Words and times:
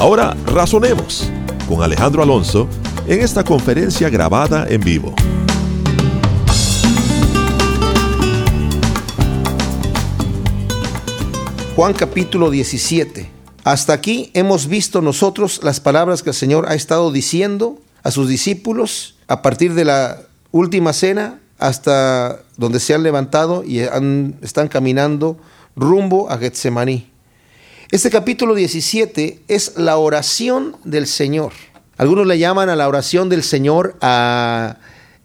Ahora 0.00 0.34
razonemos 0.46 1.30
con 1.68 1.82
Alejandro 1.82 2.22
Alonso 2.22 2.66
en 3.06 3.20
esta 3.20 3.44
conferencia 3.44 4.08
grabada 4.08 4.66
en 4.66 4.80
vivo. 4.80 5.14
Juan 11.76 11.92
capítulo 11.92 12.48
17. 12.48 13.30
Hasta 13.64 13.92
aquí 13.92 14.30
hemos 14.32 14.68
visto 14.68 15.02
nosotros 15.02 15.60
las 15.62 15.80
palabras 15.80 16.22
que 16.22 16.30
el 16.30 16.34
Señor 16.34 16.64
ha 16.70 16.74
estado 16.74 17.12
diciendo 17.12 17.78
a 18.02 18.10
sus 18.10 18.26
discípulos 18.26 19.16
a 19.28 19.42
partir 19.42 19.74
de 19.74 19.84
la 19.84 20.22
última 20.50 20.94
cena 20.94 21.40
hasta 21.58 22.40
donde 22.56 22.80
se 22.80 22.94
han 22.94 23.02
levantado 23.02 23.64
y 23.64 23.80
están 24.40 24.68
caminando 24.68 25.36
rumbo 25.76 26.30
a 26.30 26.38
Getsemaní. 26.38 27.10
Este 27.90 28.08
capítulo 28.08 28.54
17 28.54 29.40
es 29.48 29.76
la 29.76 29.96
oración 29.96 30.76
del 30.84 31.08
Señor. 31.08 31.52
Algunos 31.96 32.24
le 32.24 32.38
llaman 32.38 32.68
a 32.68 32.76
la 32.76 32.86
oración 32.86 33.28
del 33.28 33.42
Señor 33.42 33.96
a 34.00 34.76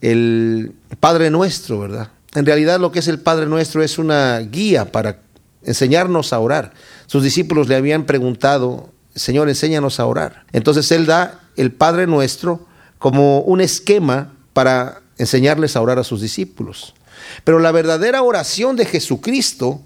el 0.02 0.73
Padre 0.99 1.30
Nuestro, 1.30 1.80
¿verdad? 1.80 2.09
En 2.33 2.44
realidad 2.44 2.80
lo 2.80 2.91
que 2.91 2.99
es 2.99 3.07
el 3.07 3.19
Padre 3.19 3.45
Nuestro 3.45 3.83
es 3.83 3.99
una 3.99 4.39
guía 4.39 4.91
para 4.91 5.19
enseñarnos 5.61 6.33
a 6.33 6.39
orar. 6.39 6.73
Sus 7.05 7.22
discípulos 7.22 7.67
le 7.67 7.75
habían 7.75 8.07
preguntado, 8.07 8.89
Señor, 9.13 9.47
enséñanos 9.47 10.00
a 10.00 10.07
orar. 10.07 10.47
Entonces 10.52 10.91
Él 10.91 11.05
da 11.05 11.41
el 11.57 11.72
Padre 11.72 12.07
Nuestro 12.07 12.66
como 12.97 13.41
un 13.41 13.61
esquema 13.61 14.33
para 14.53 15.02
enseñarles 15.19 15.75
a 15.75 15.81
orar 15.81 16.00
a 16.00 16.03
sus 16.03 16.19
discípulos. 16.19 16.95
Pero 17.44 17.59
la 17.59 17.72
verdadera 17.72 18.23
oración 18.23 18.75
de 18.75 18.85
Jesucristo 18.85 19.81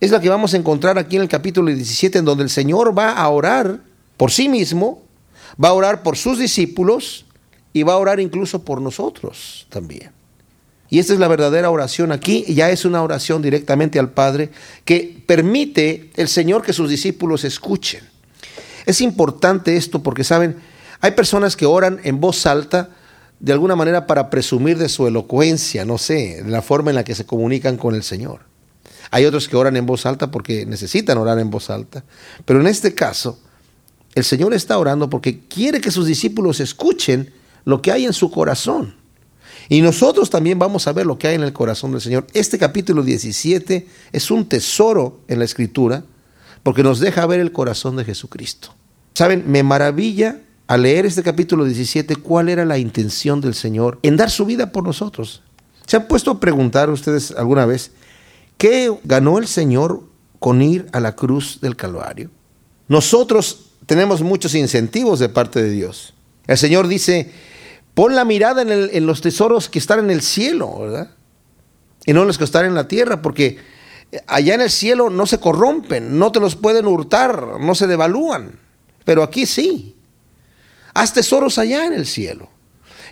es 0.00 0.10
la 0.10 0.20
que 0.20 0.28
vamos 0.28 0.54
a 0.54 0.56
encontrar 0.56 0.98
aquí 0.98 1.16
en 1.16 1.22
el 1.22 1.28
capítulo 1.28 1.72
17, 1.72 2.18
en 2.18 2.24
donde 2.24 2.44
el 2.44 2.50
Señor 2.50 2.96
va 2.96 3.12
a 3.12 3.28
orar 3.28 3.80
por 4.16 4.30
sí 4.30 4.48
mismo, 4.48 5.02
va 5.62 5.68
a 5.68 5.72
orar 5.72 6.02
por 6.02 6.16
sus 6.16 6.38
discípulos 6.38 7.26
y 7.72 7.82
va 7.82 7.94
a 7.94 7.98
orar 7.98 8.20
incluso 8.20 8.64
por 8.64 8.80
nosotros 8.80 9.66
también. 9.70 10.12
Y 10.90 11.00
esta 11.00 11.12
es 11.12 11.18
la 11.18 11.28
verdadera 11.28 11.70
oración 11.70 12.12
aquí, 12.12 12.44
ya 12.48 12.70
es 12.70 12.84
una 12.84 13.02
oración 13.02 13.42
directamente 13.42 13.98
al 13.98 14.10
Padre 14.10 14.50
que 14.84 15.22
permite 15.26 16.10
el 16.16 16.28
Señor 16.28 16.62
que 16.62 16.72
sus 16.72 16.88
discípulos 16.88 17.44
escuchen. 17.44 18.02
Es 18.86 19.02
importante 19.02 19.76
esto 19.76 20.02
porque, 20.02 20.24
saben, 20.24 20.56
hay 21.00 21.10
personas 21.10 21.56
que 21.56 21.66
oran 21.66 22.00
en 22.04 22.20
voz 22.20 22.46
alta 22.46 22.90
de 23.38 23.52
alguna 23.52 23.76
manera 23.76 24.06
para 24.06 24.30
presumir 24.30 24.78
de 24.78 24.88
su 24.88 25.06
elocuencia, 25.06 25.84
no 25.84 25.98
sé, 25.98 26.42
de 26.42 26.50
la 26.50 26.62
forma 26.62 26.90
en 26.90 26.96
la 26.96 27.04
que 27.04 27.14
se 27.14 27.26
comunican 27.26 27.76
con 27.76 27.94
el 27.94 28.02
Señor. 28.02 28.47
Hay 29.10 29.24
otros 29.24 29.48
que 29.48 29.56
oran 29.56 29.76
en 29.76 29.86
voz 29.86 30.06
alta 30.06 30.30
porque 30.30 30.66
necesitan 30.66 31.18
orar 31.18 31.38
en 31.38 31.50
voz 31.50 31.70
alta. 31.70 32.04
Pero 32.44 32.60
en 32.60 32.66
este 32.66 32.94
caso, 32.94 33.38
el 34.14 34.24
Señor 34.24 34.54
está 34.54 34.78
orando 34.78 35.08
porque 35.08 35.40
quiere 35.48 35.80
que 35.80 35.90
sus 35.90 36.06
discípulos 36.06 36.60
escuchen 36.60 37.32
lo 37.64 37.82
que 37.82 37.92
hay 37.92 38.06
en 38.06 38.12
su 38.12 38.30
corazón. 38.30 38.94
Y 39.68 39.82
nosotros 39.82 40.30
también 40.30 40.58
vamos 40.58 40.86
a 40.86 40.92
ver 40.92 41.06
lo 41.06 41.18
que 41.18 41.28
hay 41.28 41.34
en 41.34 41.42
el 41.42 41.52
corazón 41.52 41.92
del 41.92 42.00
Señor. 42.00 42.26
Este 42.32 42.58
capítulo 42.58 43.02
17 43.02 43.86
es 44.12 44.30
un 44.30 44.48
tesoro 44.48 45.20
en 45.28 45.38
la 45.38 45.44
Escritura 45.44 46.04
porque 46.62 46.82
nos 46.82 47.00
deja 47.00 47.26
ver 47.26 47.40
el 47.40 47.52
corazón 47.52 47.96
de 47.96 48.04
Jesucristo. 48.04 48.74
Saben, 49.14 49.44
me 49.46 49.62
maravilla 49.62 50.40
al 50.66 50.82
leer 50.82 51.06
este 51.06 51.22
capítulo 51.22 51.64
17 51.64 52.16
cuál 52.16 52.48
era 52.48 52.64
la 52.64 52.78
intención 52.78 53.40
del 53.40 53.54
Señor 53.54 53.98
en 54.02 54.16
dar 54.16 54.30
su 54.30 54.46
vida 54.46 54.72
por 54.72 54.84
nosotros. 54.84 55.42
¿Se 55.86 55.96
han 55.96 56.08
puesto 56.08 56.30
a 56.30 56.40
preguntar 56.40 56.90
ustedes 56.90 57.32
alguna 57.32 57.66
vez 57.66 57.92
¿Qué 58.58 58.92
ganó 59.04 59.38
el 59.38 59.46
Señor 59.46 60.02
con 60.40 60.60
ir 60.62 60.88
a 60.92 60.98
la 60.98 61.14
cruz 61.14 61.60
del 61.60 61.76
Calvario? 61.76 62.30
Nosotros 62.88 63.70
tenemos 63.86 64.20
muchos 64.20 64.54
incentivos 64.56 65.20
de 65.20 65.28
parte 65.28 65.62
de 65.62 65.70
Dios. 65.70 66.14
El 66.48 66.58
Señor 66.58 66.88
dice, 66.88 67.30
pon 67.94 68.16
la 68.16 68.24
mirada 68.24 68.62
en, 68.62 69.06
los 69.06 69.20
tesoros 69.20 69.68
que 69.68 69.78
están 69.78 70.00
en 70.00 70.10
el 70.10 70.22
cielo, 70.22 70.76
¿verdad? 70.80 71.10
Y 72.04 72.12
no 72.12 72.24
los 72.24 72.36
que 72.36 72.44
están 72.44 72.66
en 72.66 72.74
la 72.74 72.88
tierra, 72.88 73.22
porque 73.22 73.58
allá 74.26 74.54
en 74.54 74.62
el 74.62 74.70
cielo 74.70 75.08
no 75.08 75.26
se 75.26 75.38
corrompen, 75.38 76.18
no 76.18 76.32
te 76.32 76.40
los 76.40 76.56
pueden 76.56 76.86
hurtar, 76.86 77.60
no 77.60 77.74
se 77.76 77.86
devalúan. 77.86 78.58
Pero 79.04 79.22
aquí 79.22 79.46
sí. 79.46 79.94
Haz 80.94 81.12
tesoros 81.12 81.58
allá 81.58 81.86
en 81.86 81.92
el 81.92 82.06
cielo. 82.06 82.48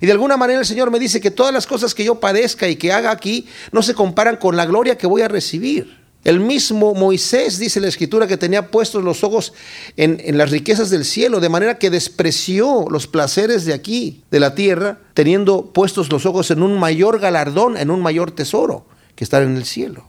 Y 0.01 0.07
de 0.07 0.13
alguna 0.13 0.37
manera 0.37 0.61
el 0.61 0.67
Señor 0.67 0.91
me 0.91 0.99
dice 0.99 1.21
que 1.21 1.31
todas 1.31 1.53
las 1.53 1.67
cosas 1.67 1.95
que 1.95 2.05
yo 2.05 2.21
padezca 2.21 2.69
y 2.69 2.77
que 2.77 2.93
haga 2.93 3.11
aquí 3.11 3.47
no 3.73 3.83
se 3.83 3.95
comparan 3.95 4.37
con 4.37 4.57
la 4.57 4.67
gloria 4.67 4.99
que 4.99 5.07
voy 5.07 5.23
a 5.23 5.29
recibir. 5.29 6.05
El 6.25 6.41
mismo 6.41 6.93
Moisés, 6.93 7.59
dice 7.59 7.79
la 7.79 7.87
escritura, 7.87 8.27
que 8.27 8.37
tenía 8.37 8.73
puestos 8.73 9.05
los 9.05 9.23
ojos 9.23 9.53
en, 9.97 10.21
en, 10.25 10.37
las 10.37 10.51
riquezas 10.51 10.91
del 10.91 11.05
cielo, 11.05 11.39
de 11.39 11.49
manera 11.49 11.79
que 11.79 11.89
despreció 11.89 12.87
los 12.91 13.07
placeres 13.07 13.65
de 13.65 13.73
aquí, 13.73 14.25
de 14.33 14.41
la 14.41 14.57
tierra, 14.57 14.99
teniendo 15.15 15.67
puestos 15.67 16.11
los 16.11 16.27
ojos 16.27 16.51
en 16.51 16.65
un 16.65 16.81
mayor 16.81 17.21
galardón, 17.21 17.77
en 17.77 17.93
un 17.93 18.01
mayor 18.01 18.33
tesoro, 18.33 18.87
que 19.15 19.23
estar 19.23 19.45
en 19.45 19.57
el 19.57 19.65
cielo. 19.65 20.09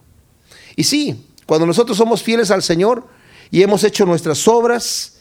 Y 0.75 0.86
sí, 0.86 1.24
cuando 1.46 1.68
nosotros 1.68 1.98
somos 1.98 2.24
fieles 2.24 2.50
al 2.50 2.64
Señor 2.64 3.08
y 3.52 3.62
hemos 3.62 3.84
hecho 3.84 4.06
nuestras 4.08 4.48
obras, 4.48 5.17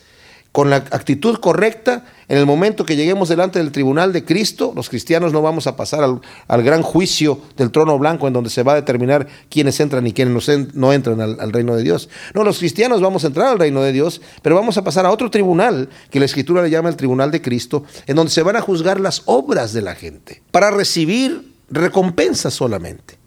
con 0.56 0.70
la 0.70 0.76
actitud 0.76 1.36
correcta, 1.36 2.06
en 2.28 2.38
el 2.38 2.46
momento 2.46 2.86
que 2.86 2.96
lleguemos 2.96 3.28
delante 3.28 3.58
del 3.58 3.72
tribunal 3.72 4.14
de 4.14 4.24
Cristo, 4.24 4.72
los 4.74 4.88
cristianos 4.88 5.34
no 5.34 5.42
vamos 5.42 5.66
a 5.66 5.76
pasar 5.76 6.02
al, 6.02 6.62
gran 6.62 6.80
juicio 6.80 7.42
del 7.58 7.70
trono 7.70 7.98
blanco 7.98 8.26
en 8.26 8.32
donde 8.32 8.48
se 8.48 8.62
va 8.62 8.72
a 8.72 8.76
determinar 8.76 9.26
quiénes 9.50 9.78
entran 9.80 10.06
y 10.06 10.14
quiénes 10.14 10.48
no, 10.72 10.94
entran 10.94 11.20
al, 11.20 11.38
al, 11.40 11.52
reino 11.52 11.76
de 11.76 11.82
Dios. 11.82 12.08
No, 12.32 12.42
los 12.42 12.58
cristianos 12.58 13.02
vamos 13.02 13.24
a 13.24 13.26
entrar 13.26 13.48
al 13.48 13.58
reino 13.58 13.82
de 13.82 13.92
Dios, 13.92 14.22
pero 14.40 14.56
vamos 14.56 14.78
a 14.78 14.82
pasar 14.82 15.04
a 15.04 15.10
otro 15.10 15.30
tribunal 15.30 15.90
que 16.08 16.20
la 16.20 16.24
escritura 16.24 16.62
le 16.62 16.70
llama 16.70 16.88
el 16.88 16.96
tribunal 16.96 17.30
de 17.30 17.42
Cristo, 17.42 17.84
en 18.06 18.16
donde 18.16 18.32
se 18.32 18.42
van 18.42 18.56
a 18.56 18.62
juzgar 18.62 18.98
las 18.98 19.24
obras 19.26 19.74
de 19.74 19.82
la 19.82 19.94
gente 19.94 20.40
para 20.52 20.70
recibir 20.70 21.52
recompensa 21.68 22.50
solamente. 22.50 23.18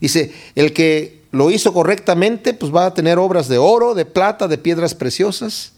Dice, 0.00 0.32
el 0.54 0.72
que 0.72 1.20
lo 1.32 1.50
hizo 1.50 1.74
correctamente, 1.74 2.54
pues 2.54 2.74
va 2.74 2.86
a 2.86 2.94
tener 2.94 3.18
obras 3.18 3.46
de 3.46 3.58
oro, 3.58 3.92
de 3.92 4.06
plata, 4.06 4.48
de 4.48 4.56
piedras 4.56 4.94
preciosas 4.94 5.74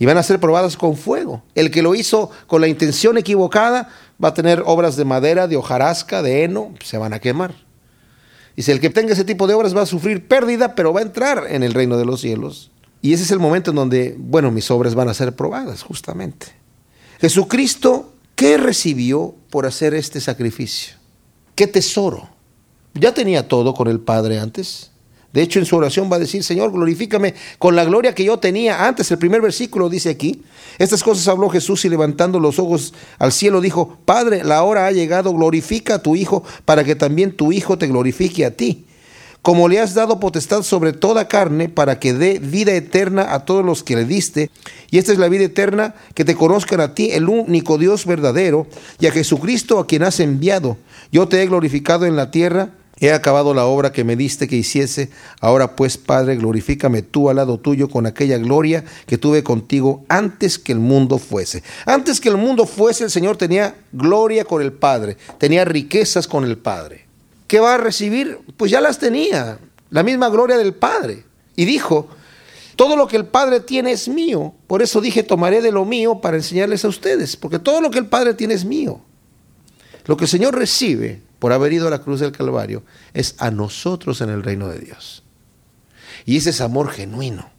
y 0.00 0.06
van 0.06 0.16
a 0.16 0.22
ser 0.22 0.40
probadas 0.40 0.78
con 0.78 0.96
fuego. 0.96 1.42
El 1.54 1.70
que 1.70 1.82
lo 1.82 1.94
hizo 1.94 2.30
con 2.46 2.62
la 2.62 2.68
intención 2.68 3.18
equivocada 3.18 3.90
va 4.22 4.28
a 4.28 4.34
tener 4.34 4.62
obras 4.64 4.96
de 4.96 5.04
madera, 5.04 5.46
de 5.46 5.56
hojarasca, 5.56 6.22
de 6.22 6.42
heno, 6.42 6.74
se 6.82 6.96
van 6.96 7.12
a 7.12 7.18
quemar. 7.20 7.54
Dice, 8.56 8.72
el 8.72 8.80
que 8.80 8.88
tenga 8.88 9.12
ese 9.12 9.24
tipo 9.24 9.46
de 9.46 9.52
obras 9.52 9.76
va 9.76 9.82
a 9.82 9.86
sufrir 9.86 10.26
pérdida, 10.26 10.74
pero 10.74 10.94
va 10.94 11.00
a 11.00 11.02
entrar 11.02 11.44
en 11.50 11.62
el 11.62 11.74
reino 11.74 11.98
de 11.98 12.06
los 12.06 12.22
cielos. 12.22 12.70
Y 13.02 13.12
ese 13.12 13.24
es 13.24 13.30
el 13.30 13.40
momento 13.40 13.70
en 13.70 13.76
donde, 13.76 14.16
bueno, 14.18 14.50
mis 14.50 14.70
obras 14.70 14.94
van 14.94 15.10
a 15.10 15.14
ser 15.14 15.36
probadas, 15.36 15.82
justamente. 15.82 16.46
Jesucristo, 17.20 18.14
¿qué 18.36 18.56
recibió 18.56 19.34
por 19.50 19.66
hacer 19.66 19.92
este 19.92 20.22
sacrificio? 20.22 20.94
¿Qué 21.54 21.66
tesoro? 21.66 22.30
Ya 22.94 23.12
tenía 23.12 23.48
todo 23.48 23.74
con 23.74 23.86
el 23.86 24.00
Padre 24.00 24.38
antes. 24.38 24.92
De 25.32 25.42
hecho, 25.42 25.60
en 25.60 25.64
su 25.64 25.76
oración 25.76 26.10
va 26.10 26.16
a 26.16 26.20
decir, 26.20 26.42
Señor, 26.42 26.72
glorifícame 26.72 27.34
con 27.58 27.76
la 27.76 27.84
gloria 27.84 28.14
que 28.14 28.24
yo 28.24 28.38
tenía 28.38 28.86
antes. 28.86 29.10
El 29.10 29.18
primer 29.18 29.40
versículo 29.40 29.88
dice 29.88 30.10
aquí, 30.10 30.42
estas 30.78 31.04
cosas 31.04 31.28
habló 31.28 31.48
Jesús 31.48 31.84
y 31.84 31.88
levantando 31.88 32.40
los 32.40 32.58
ojos 32.58 32.94
al 33.18 33.30
cielo 33.30 33.60
dijo, 33.60 33.96
Padre, 34.04 34.42
la 34.42 34.64
hora 34.64 34.86
ha 34.86 34.92
llegado, 34.92 35.32
glorifica 35.32 35.96
a 35.96 36.02
tu 36.02 36.16
Hijo 36.16 36.42
para 36.64 36.82
que 36.82 36.96
también 36.96 37.36
tu 37.36 37.52
Hijo 37.52 37.78
te 37.78 37.86
glorifique 37.86 38.44
a 38.44 38.56
ti. 38.56 38.86
Como 39.42 39.68
le 39.68 39.80
has 39.80 39.94
dado 39.94 40.20
potestad 40.20 40.62
sobre 40.62 40.92
toda 40.92 41.28
carne 41.28 41.68
para 41.70 41.98
que 41.98 42.12
dé 42.12 42.38
vida 42.40 42.72
eterna 42.72 43.32
a 43.32 43.46
todos 43.46 43.64
los 43.64 43.82
que 43.82 43.96
le 43.96 44.04
diste. 44.04 44.50
Y 44.90 44.98
esta 44.98 45.12
es 45.12 45.18
la 45.18 45.28
vida 45.28 45.44
eterna, 45.44 45.94
que 46.14 46.26
te 46.26 46.34
conozcan 46.34 46.80
a 46.80 46.94
ti, 46.94 47.12
el 47.12 47.28
único 47.28 47.78
Dios 47.78 48.04
verdadero, 48.04 48.66
y 48.98 49.06
a 49.06 49.12
Jesucristo 49.12 49.78
a 49.78 49.86
quien 49.86 50.02
has 50.02 50.20
enviado. 50.20 50.76
Yo 51.10 51.26
te 51.26 51.42
he 51.42 51.46
glorificado 51.46 52.04
en 52.04 52.16
la 52.16 52.30
tierra 52.30 52.74
He 53.02 53.12
acabado 53.12 53.54
la 53.54 53.64
obra 53.64 53.92
que 53.92 54.04
me 54.04 54.14
diste 54.14 54.46
que 54.46 54.56
hiciese. 54.56 55.08
Ahora 55.40 55.74
pues, 55.74 55.96
Padre, 55.96 56.36
glorifícame 56.36 57.00
tú 57.00 57.30
al 57.30 57.36
lado 57.36 57.58
tuyo 57.58 57.88
con 57.88 58.04
aquella 58.04 58.36
gloria 58.36 58.84
que 59.06 59.16
tuve 59.16 59.42
contigo 59.42 60.04
antes 60.08 60.58
que 60.58 60.72
el 60.72 60.80
mundo 60.80 61.18
fuese. 61.18 61.62
Antes 61.86 62.20
que 62.20 62.28
el 62.28 62.36
mundo 62.36 62.66
fuese, 62.66 63.04
el 63.04 63.10
Señor 63.10 63.38
tenía 63.38 63.74
gloria 63.90 64.44
con 64.44 64.60
el 64.60 64.74
Padre, 64.74 65.16
tenía 65.38 65.64
riquezas 65.64 66.28
con 66.28 66.44
el 66.44 66.58
Padre. 66.58 67.06
¿Qué 67.46 67.58
va 67.58 67.74
a 67.74 67.78
recibir? 67.78 68.38
Pues 68.58 68.70
ya 68.70 68.82
las 68.82 68.98
tenía, 68.98 69.58
la 69.88 70.02
misma 70.02 70.28
gloria 70.28 70.58
del 70.58 70.74
Padre. 70.74 71.24
Y 71.56 71.64
dijo, 71.64 72.06
Todo 72.76 72.96
lo 72.96 73.08
que 73.08 73.16
el 73.16 73.24
Padre 73.24 73.60
tiene 73.60 73.92
es 73.92 74.08
mío. 74.08 74.54
Por 74.66 74.82
eso 74.82 75.00
dije, 75.00 75.22
tomaré 75.22 75.62
de 75.62 75.72
lo 75.72 75.86
mío 75.86 76.20
para 76.20 76.36
enseñarles 76.36 76.84
a 76.84 76.88
ustedes, 76.88 77.36
porque 77.36 77.58
todo 77.58 77.80
lo 77.80 77.90
que 77.90 77.98
el 77.98 78.06
Padre 78.06 78.34
tiene 78.34 78.52
es 78.52 78.66
mío. 78.66 79.00
Lo 80.06 80.16
que 80.16 80.24
el 80.24 80.30
Señor 80.30 80.56
recibe 80.56 81.22
por 81.38 81.52
haber 81.52 81.72
ido 81.72 81.88
a 81.88 81.90
la 81.90 82.00
cruz 82.00 82.20
del 82.20 82.32
Calvario 82.32 82.82
es 83.14 83.34
a 83.38 83.50
nosotros 83.50 84.20
en 84.20 84.30
el 84.30 84.42
reino 84.42 84.68
de 84.68 84.78
Dios. 84.78 85.22
Y 86.26 86.36
ese 86.36 86.50
es 86.50 86.60
amor 86.60 86.90
genuino, 86.90 87.50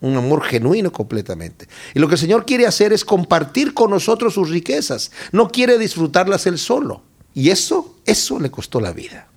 un 0.00 0.16
amor 0.16 0.42
genuino 0.42 0.92
completamente. 0.92 1.68
Y 1.94 1.98
lo 1.98 2.08
que 2.08 2.14
el 2.14 2.20
Señor 2.20 2.44
quiere 2.44 2.66
hacer 2.66 2.92
es 2.92 3.04
compartir 3.04 3.74
con 3.74 3.90
nosotros 3.90 4.34
sus 4.34 4.50
riquezas. 4.50 5.10
No 5.32 5.50
quiere 5.50 5.78
disfrutarlas 5.78 6.46
él 6.46 6.58
solo. 6.58 7.02
Y 7.34 7.50
eso, 7.50 7.96
eso 8.06 8.38
le 8.38 8.50
costó 8.50 8.80
la 8.80 8.92
vida. 8.92 9.28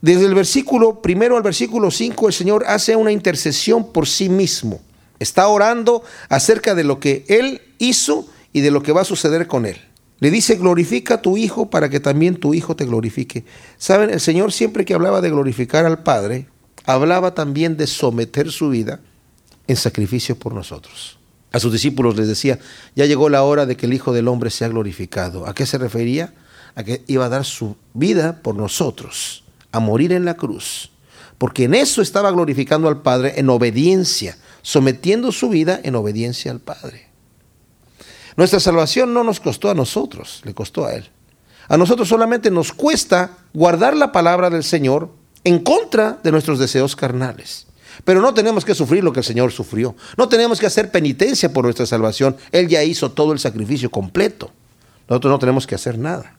Desde 0.00 0.26
el 0.26 0.34
versículo 0.34 1.00
primero 1.02 1.36
al 1.36 1.42
versículo 1.42 1.90
5, 1.90 2.28
el 2.28 2.34
Señor 2.34 2.64
hace 2.66 2.96
una 2.96 3.12
intercesión 3.12 3.92
por 3.92 4.06
sí 4.06 4.28
mismo. 4.28 4.80
Está 5.18 5.48
orando 5.48 6.02
acerca 6.28 6.74
de 6.74 6.84
lo 6.84 7.00
que 7.00 7.24
Él 7.28 7.62
hizo 7.78 8.28
y 8.52 8.60
de 8.60 8.70
lo 8.70 8.82
que 8.82 8.92
va 8.92 9.00
a 9.00 9.04
suceder 9.04 9.46
con 9.46 9.66
Él. 9.66 9.80
Le 10.18 10.30
dice, 10.30 10.56
glorifica 10.56 11.14
a 11.14 11.22
tu 11.22 11.36
Hijo 11.36 11.68
para 11.68 11.88
que 11.88 12.00
también 12.00 12.36
tu 12.36 12.54
Hijo 12.54 12.74
te 12.76 12.86
glorifique. 12.86 13.44
Saben, 13.76 14.10
el 14.10 14.20
Señor 14.20 14.52
siempre 14.52 14.84
que 14.84 14.94
hablaba 14.94 15.20
de 15.20 15.30
glorificar 15.30 15.84
al 15.84 16.02
Padre, 16.02 16.48
hablaba 16.84 17.34
también 17.34 17.76
de 17.76 17.86
someter 17.86 18.50
su 18.50 18.70
vida 18.70 19.00
en 19.66 19.76
sacrificio 19.76 20.38
por 20.38 20.54
nosotros. 20.54 21.18
A 21.52 21.60
sus 21.60 21.72
discípulos 21.72 22.16
les 22.16 22.28
decía, 22.28 22.58
ya 22.94 23.06
llegó 23.06 23.28
la 23.28 23.42
hora 23.42 23.66
de 23.66 23.76
que 23.76 23.86
el 23.86 23.94
Hijo 23.94 24.12
del 24.12 24.28
Hombre 24.28 24.50
sea 24.50 24.68
glorificado. 24.68 25.46
¿A 25.46 25.54
qué 25.54 25.66
se 25.66 25.78
refería? 25.78 26.34
A 26.74 26.84
que 26.84 27.02
iba 27.06 27.26
a 27.26 27.30
dar 27.30 27.44
su 27.44 27.76
vida 27.94 28.40
por 28.42 28.54
nosotros 28.54 29.44
a 29.76 29.80
morir 29.80 30.12
en 30.12 30.24
la 30.24 30.34
cruz, 30.34 30.90
porque 31.36 31.64
en 31.64 31.74
eso 31.74 32.00
estaba 32.00 32.30
glorificando 32.30 32.88
al 32.88 33.02
Padre 33.02 33.34
en 33.36 33.50
obediencia, 33.50 34.38
sometiendo 34.62 35.32
su 35.32 35.50
vida 35.50 35.78
en 35.82 35.94
obediencia 35.94 36.50
al 36.50 36.60
Padre. 36.60 37.05
Nuestra 38.36 38.60
salvación 38.60 39.14
no 39.14 39.24
nos 39.24 39.40
costó 39.40 39.70
a 39.70 39.74
nosotros, 39.74 40.42
le 40.44 40.54
costó 40.54 40.86
a 40.86 40.94
Él. 40.94 41.08
A 41.68 41.76
nosotros 41.76 42.08
solamente 42.08 42.50
nos 42.50 42.72
cuesta 42.72 43.38
guardar 43.52 43.96
la 43.96 44.12
palabra 44.12 44.50
del 44.50 44.62
Señor 44.62 45.10
en 45.42 45.58
contra 45.60 46.18
de 46.22 46.30
nuestros 46.32 46.58
deseos 46.58 46.94
carnales. 46.94 47.66
Pero 48.04 48.20
no 48.20 48.34
tenemos 48.34 48.64
que 48.64 48.74
sufrir 48.74 49.02
lo 49.02 49.12
que 49.12 49.20
el 49.20 49.24
Señor 49.24 49.52
sufrió. 49.52 49.96
No 50.16 50.28
tenemos 50.28 50.60
que 50.60 50.66
hacer 50.66 50.90
penitencia 50.90 51.52
por 51.52 51.64
nuestra 51.64 51.86
salvación. 51.86 52.36
Él 52.52 52.68
ya 52.68 52.84
hizo 52.84 53.12
todo 53.12 53.32
el 53.32 53.38
sacrificio 53.38 53.90
completo. 53.90 54.50
Nosotros 55.08 55.30
no 55.30 55.38
tenemos 55.38 55.66
que 55.66 55.74
hacer 55.74 55.98
nada. 55.98 56.36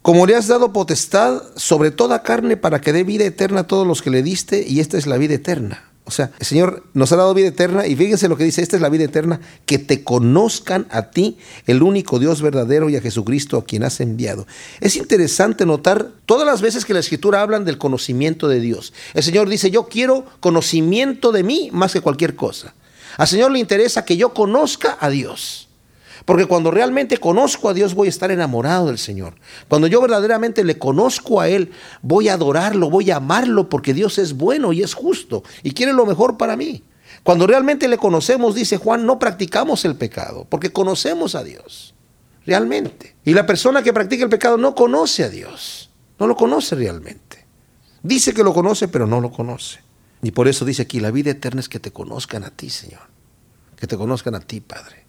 Como 0.00 0.24
le 0.26 0.36
has 0.36 0.46
dado 0.46 0.72
potestad 0.72 1.42
sobre 1.56 1.90
toda 1.90 2.22
carne 2.22 2.56
para 2.56 2.80
que 2.80 2.92
dé 2.92 3.02
vida 3.02 3.24
eterna 3.24 3.60
a 3.60 3.66
todos 3.66 3.86
los 3.86 4.02
que 4.02 4.10
le 4.10 4.22
diste, 4.22 4.64
y 4.66 4.80
esta 4.80 4.96
es 4.96 5.06
la 5.06 5.18
vida 5.18 5.34
eterna. 5.34 5.90
O 6.06 6.12
sea, 6.12 6.30
el 6.38 6.46
Señor 6.46 6.84
nos 6.94 7.10
ha 7.10 7.16
dado 7.16 7.34
vida 7.34 7.48
eterna 7.48 7.84
y 7.84 7.96
fíjense 7.96 8.28
lo 8.28 8.36
que 8.36 8.44
dice, 8.44 8.62
esta 8.62 8.76
es 8.76 8.82
la 8.82 8.88
vida 8.88 9.02
eterna, 9.02 9.40
que 9.66 9.80
te 9.80 10.04
conozcan 10.04 10.86
a 10.90 11.10
ti, 11.10 11.36
el 11.66 11.82
único 11.82 12.20
Dios 12.20 12.42
verdadero 12.42 12.88
y 12.88 12.94
a 12.94 13.00
Jesucristo 13.00 13.58
a 13.58 13.64
quien 13.64 13.82
has 13.82 13.98
enviado. 13.98 14.46
Es 14.80 14.94
interesante 14.94 15.66
notar 15.66 16.12
todas 16.24 16.46
las 16.46 16.62
veces 16.62 16.84
que 16.84 16.94
la 16.94 17.00
Escritura 17.00 17.42
hablan 17.42 17.64
del 17.64 17.76
conocimiento 17.76 18.46
de 18.46 18.60
Dios. 18.60 18.92
El 19.14 19.24
Señor 19.24 19.48
dice, 19.48 19.72
yo 19.72 19.88
quiero 19.88 20.24
conocimiento 20.38 21.32
de 21.32 21.42
mí 21.42 21.70
más 21.72 21.92
que 21.92 22.00
cualquier 22.00 22.36
cosa. 22.36 22.74
Al 23.16 23.26
Señor 23.26 23.50
le 23.50 23.58
interesa 23.58 24.04
que 24.04 24.16
yo 24.16 24.32
conozca 24.32 24.96
a 25.00 25.10
Dios. 25.10 25.65
Porque 26.26 26.46
cuando 26.46 26.72
realmente 26.72 27.18
conozco 27.18 27.68
a 27.68 27.72
Dios 27.72 27.94
voy 27.94 28.08
a 28.08 28.10
estar 28.10 28.32
enamorado 28.32 28.88
del 28.88 28.98
Señor. 28.98 29.34
Cuando 29.68 29.86
yo 29.86 30.02
verdaderamente 30.02 30.64
le 30.64 30.76
conozco 30.76 31.40
a 31.40 31.48
Él, 31.48 31.70
voy 32.02 32.28
a 32.28 32.34
adorarlo, 32.34 32.90
voy 32.90 33.12
a 33.12 33.16
amarlo 33.16 33.68
porque 33.68 33.94
Dios 33.94 34.18
es 34.18 34.34
bueno 34.34 34.72
y 34.72 34.82
es 34.82 34.92
justo 34.92 35.44
y 35.62 35.70
quiere 35.70 35.92
lo 35.92 36.04
mejor 36.04 36.36
para 36.36 36.56
mí. 36.56 36.82
Cuando 37.22 37.46
realmente 37.46 37.86
le 37.86 37.96
conocemos, 37.96 38.56
dice 38.56 38.76
Juan, 38.76 39.06
no 39.06 39.20
practicamos 39.20 39.84
el 39.84 39.94
pecado 39.94 40.46
porque 40.50 40.72
conocemos 40.72 41.36
a 41.36 41.44
Dios. 41.44 41.94
Realmente. 42.44 43.14
Y 43.24 43.32
la 43.32 43.46
persona 43.46 43.82
que 43.82 43.92
practica 43.92 44.24
el 44.24 44.30
pecado 44.30 44.56
no 44.56 44.74
conoce 44.74 45.24
a 45.24 45.28
Dios. 45.28 45.90
No 46.18 46.26
lo 46.26 46.36
conoce 46.36 46.74
realmente. 46.74 47.44
Dice 48.02 48.32
que 48.34 48.44
lo 48.44 48.52
conoce, 48.52 48.88
pero 48.88 49.06
no 49.06 49.20
lo 49.20 49.30
conoce. 49.30 49.80
Y 50.22 50.32
por 50.32 50.48
eso 50.48 50.64
dice 50.64 50.82
aquí, 50.82 50.98
la 51.00 51.10
vida 51.10 51.30
eterna 51.30 51.60
es 51.60 51.68
que 51.68 51.80
te 51.80 51.92
conozcan 51.92 52.44
a 52.44 52.50
ti, 52.50 52.70
Señor. 52.70 53.02
Que 53.76 53.86
te 53.86 53.96
conozcan 53.96 54.34
a 54.34 54.40
ti, 54.40 54.60
Padre. 54.60 55.05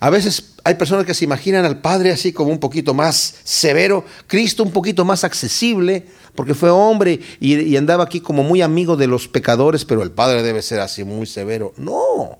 A 0.00 0.10
veces 0.10 0.54
hay 0.64 0.74
personas 0.74 1.04
que 1.06 1.14
se 1.14 1.24
imaginan 1.24 1.64
al 1.64 1.80
Padre 1.80 2.12
así 2.12 2.32
como 2.32 2.50
un 2.50 2.60
poquito 2.60 2.94
más 2.94 3.36
severo, 3.42 4.04
Cristo 4.26 4.62
un 4.62 4.70
poquito 4.70 5.04
más 5.04 5.24
accesible, 5.24 6.06
porque 6.34 6.54
fue 6.54 6.70
hombre 6.70 7.20
y, 7.40 7.76
andaba 7.76 8.04
aquí 8.04 8.20
como 8.20 8.42
muy 8.42 8.62
amigo 8.62 8.96
de 8.96 9.08
los 9.08 9.26
pecadores, 9.26 9.84
pero 9.84 10.02
el 10.02 10.12
Padre 10.12 10.42
debe 10.42 10.62
ser 10.62 10.80
así 10.80 11.02
muy 11.02 11.26
severo. 11.26 11.72
No, 11.76 12.38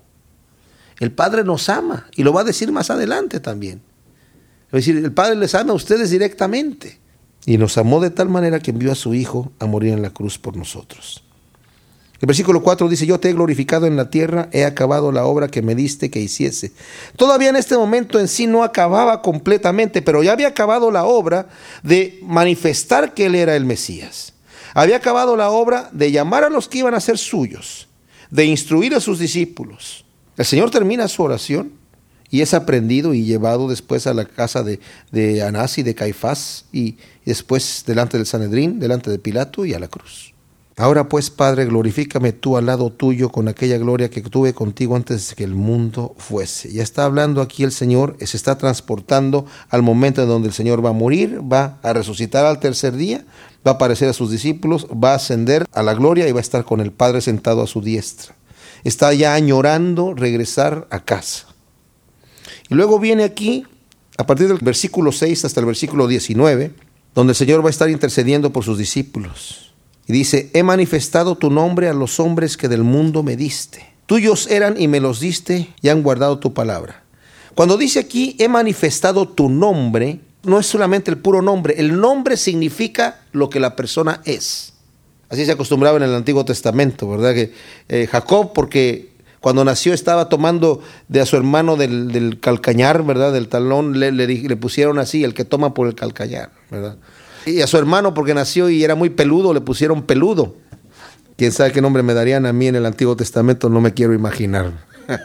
el 1.01 1.11
Padre 1.11 1.43
nos 1.43 1.69
ama 1.69 2.07
y 2.15 2.23
lo 2.23 2.33
va 2.33 2.43
a 2.43 2.45
decir 2.45 2.71
más 2.71 2.91
adelante 2.91 3.41
también. 3.41 3.83
Es 4.67 4.85
decir, 4.85 4.97
el 4.97 5.13
Padre 5.13 5.37
les 5.37 5.55
ama 5.55 5.73
a 5.73 5.77
ustedes 5.77 6.11
directamente 6.11 7.01
y 7.45 7.59
nos 7.59 7.77
amó 7.79 8.01
de 8.01 8.11
tal 8.11 8.29
manera 8.29 8.61
que 8.61 8.71
envió 8.71 8.93
a 8.93 8.95
su 8.95 9.15
Hijo 9.15 9.51
a 9.59 9.67
morir 9.67 9.95
en 9.95 10.03
la 10.03 10.11
cruz 10.11 10.39
por 10.39 10.57
nosotros. 10.57 11.25
El 12.21 12.27
versículo 12.27 12.63
4 12.63 12.89
dice, 12.89 13.07
yo 13.07 13.21
te 13.21 13.31
he 13.31 13.33
glorificado 13.33 13.87
en 13.87 13.95
la 13.95 14.11
tierra, 14.11 14.49
he 14.53 14.65
acabado 14.65 15.13
la 15.13 15.25
obra 15.25 15.47
que 15.47 15.63
me 15.63 15.77
diste 15.77 16.11
que 16.11 16.19
hiciese. 16.19 16.73
Todavía 17.17 17.49
en 17.49 17.57
este 17.57 17.77
momento 17.77 18.19
en 18.19 18.27
sí 18.27 18.49
no 18.49 18.65
acababa 18.65 19.23
completamente, 19.23 20.03
pero 20.03 20.25
ya 20.25 20.33
había 20.33 20.49
acabado 20.49 20.91
la 20.91 21.05
obra 21.05 21.49
de 21.85 22.19
manifestar 22.23 23.15
que 23.15 23.27
él 23.27 23.37
era 23.37 23.55
el 23.55 23.65
Mesías. 23.65 24.33
Había 24.75 24.97
acabado 24.97 25.37
la 25.37 25.51
obra 25.51 25.91
de 25.93 26.11
llamar 26.11 26.43
a 26.43 26.51
los 26.51 26.69
que 26.69 26.79
iban 26.79 26.95
a 26.95 27.01
ser 27.01 27.19
suyos, 27.19 27.87
de 28.31 28.47
instruir 28.47 28.97
a 28.97 29.01
sus 29.01 29.21
discípulos. 29.21 30.05
El 30.37 30.45
Señor 30.45 30.71
termina 30.71 31.07
su 31.07 31.23
oración 31.23 31.73
y 32.31 32.41
es 32.41 32.53
aprendido 32.53 33.15
y 33.15 33.25
llevado 33.25 33.69
después 33.69 34.09
a 34.09 34.15
la 34.15 34.25
casa 34.25 34.65
de, 34.65 34.81
de 35.13 35.43
Anás 35.43 35.79
y 35.79 35.85
de 35.85 35.95
Caifás 35.95 36.65
y 36.73 36.97
después 37.25 37.85
delante 37.87 38.17
del 38.17 38.27
Sanedrín, 38.27 38.81
delante 38.81 39.09
de 39.09 39.21
Pilato 39.21 39.65
y 39.65 39.73
a 39.73 39.79
la 39.79 39.87
cruz. 39.87 40.35
Ahora 40.79 41.09
pues, 41.09 41.29
Padre, 41.31 41.65
glorifícame 41.65 42.33
tú 42.33 42.57
al 42.57 42.67
lado 42.67 42.93
tuyo 42.93 43.31
con 43.31 43.49
aquella 43.49 43.79
gloria 43.79 44.11
que 44.11 44.21
tuve 44.23 44.55
contigo 44.55 44.95
antes 44.95 45.35
que 45.35 45.43
el 45.43 45.57
mundo 45.57 46.15
fuese. 46.19 46.71
Ya 46.71 46.85
está 46.85 47.05
hablando 47.05 47.43
aquí 47.43 47.65
el 47.65 47.73
Señor, 47.73 48.17
se 48.25 48.37
está 48.37 48.59
transportando 48.59 49.45
al 49.71 49.83
momento 49.83 50.23
en 50.23 50.29
donde 50.29 50.47
el 50.47 50.55
Señor 50.55 50.85
va 50.85 50.91
a 50.91 50.93
morir, 50.93 51.41
va 51.41 51.81
a 51.83 51.93
resucitar 51.93 52.47
al 52.47 52.61
tercer 52.61 52.95
día, 52.95 53.25
va 53.67 53.73
a 53.73 53.75
aparecer 53.75 54.09
a 54.09 54.13
sus 54.13 54.31
discípulos, 54.31 54.87
va 54.87 55.15
a 55.15 55.17
ascender 55.17 55.67
a 55.73 55.83
la 55.83 55.95
gloria 55.95 56.29
y 56.29 56.33
va 56.33 56.39
a 56.39 56.43
estar 56.43 56.65
con 56.65 56.79
el 56.79 56.93
Padre 56.93 57.23
sentado 57.23 57.61
a 57.61 57.67
su 57.67 57.81
diestra. 57.81 58.37
Está 58.85 59.13
ya 59.15 59.35
añorando 59.35 60.15
regresar 60.15 60.87
a 60.93 61.05
casa. 61.05 61.49
Y 62.71 62.77
luego 62.77 63.01
viene 63.01 63.25
aquí, 63.25 63.67
a 64.17 64.27
partir 64.27 64.47
del 64.47 64.59
versículo 64.59 65.11
6 65.11 65.45
hasta 65.45 65.59
el 65.59 65.67
versículo 65.67 66.07
19, 66.07 66.73
donde 67.17 67.33
el 67.33 67.37
Señor 67.37 67.65
va 67.65 67.67
a 67.67 67.71
estar 67.71 67.91
intercediendo 67.91 68.53
por 68.53 68.63
sus 68.63 68.79
discípulos. 68.79 69.68
Y 70.09 70.13
dice, 70.15 70.51
he 70.55 70.63
manifestado 70.63 71.37
tu 71.37 71.51
nombre 71.51 71.89
a 71.89 71.93
los 71.93 72.19
hombres 72.19 72.57
que 72.57 72.69
del 72.69 72.83
mundo 72.83 73.23
me 73.23 73.37
diste. 73.37 73.87
Tuyos 74.07 74.51
eran 74.51 74.81
y 74.81 74.89
me 74.89 75.01
los 75.01 75.21
diste 75.21 75.69
y 75.83 75.91
han 75.91 76.03
guardado 76.03 76.39
tu 76.39 76.55
palabra. 76.55 77.05
Cuando 77.55 77.77
dice 77.77 77.99
aquí, 77.99 78.35
he 78.39 78.49
manifestado 78.49 79.29
tu 79.29 79.51
nombre, 79.51 80.21
no 80.45 80.59
es 80.59 80.67
solamente 80.67 81.11
el 81.11 81.19
puro 81.19 81.43
nombre, 81.43 81.75
el 81.77 82.01
nombre 82.01 82.39
significa 82.39 83.21
lo 83.33 83.51
que 83.51 83.61
la 83.61 83.77
persona 83.77 84.23
es. 84.25 84.73
Así 85.29 85.45
se 85.45 85.53
acostumbraba 85.53 85.99
en 85.99 86.05
el 86.05 86.15
Antiguo 86.15 86.43
Testamento, 86.47 87.07
¿verdad? 87.07 87.35
Que 87.35 87.53
eh, 87.91 88.07
Jacob, 88.11 88.55
porque 88.55 89.11
cuando 89.41 89.63
nació 89.63 89.93
estaba 89.93 90.31
tomando 90.31 90.81
de 91.09 91.21
a 91.21 91.27
su 91.27 91.37
hermano 91.37 91.77
del, 91.77 92.39
calcañar, 92.41 93.05
¿verdad? 93.05 93.35
Del 93.35 93.49
talón, 93.49 94.01
le, 94.01 94.11
le 94.11 94.57
pusieron 94.57 94.99
así, 94.99 95.23
el 95.23 95.35
que 95.35 95.45
toma 95.45 95.75
por 95.75 95.87
el 95.87 95.95
calcañar, 95.95 96.51
¿verdad? 96.71 96.97
Y 97.47 97.61
a 97.61 97.67
su 97.67 97.77
hermano, 97.79 98.15
porque 98.15 98.35
nació 98.35 98.69
y 98.69 98.85
era 98.85 98.95
muy 98.95 99.11
peludo, 99.11 99.53
le 99.53 99.61
pusieron 99.61 100.03
peludo. 100.03 100.55
Quién 101.37 101.53
sabe 101.53 101.73
qué 101.73 101.81
nombre 101.81 102.03
me 102.03 102.15
darían 102.15 102.47
a 102.47 102.53
mí 102.53 102.67
en 102.67 102.77
el 102.77 102.87
Antiguo 102.87 103.17
Testamento, 103.17 103.69
no 103.69 103.81
me 103.81 103.95
quiero 103.95 104.13
imaginar. 104.13 104.73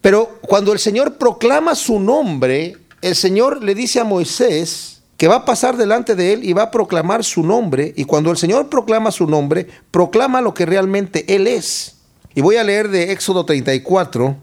Pero 0.00 0.38
cuando 0.42 0.72
el 0.72 0.78
Señor 0.78 1.18
proclama 1.18 1.74
su 1.74 1.98
nombre, 1.98 2.76
el 3.02 3.16
Señor 3.16 3.62
le 3.62 3.74
dice 3.74 3.98
a 3.98 4.04
Moisés 4.04 5.02
que 5.16 5.28
va 5.28 5.36
a 5.36 5.44
pasar 5.44 5.76
delante 5.76 6.14
de 6.14 6.34
él 6.34 6.44
y 6.44 6.52
va 6.52 6.64
a 6.64 6.70
proclamar 6.70 7.24
su 7.24 7.42
nombre. 7.42 7.92
Y 7.96 8.04
cuando 8.04 8.30
el 8.30 8.36
Señor 8.36 8.68
proclama 8.68 9.10
su 9.10 9.26
nombre, 9.26 9.66
proclama 9.90 10.40
lo 10.40 10.54
que 10.54 10.66
realmente 10.66 11.34
Él 11.34 11.46
es. 11.46 11.96
Y 12.34 12.42
voy 12.42 12.56
a 12.56 12.64
leer 12.64 12.88
de 12.88 13.12
Éxodo 13.12 13.44
34, 13.46 14.36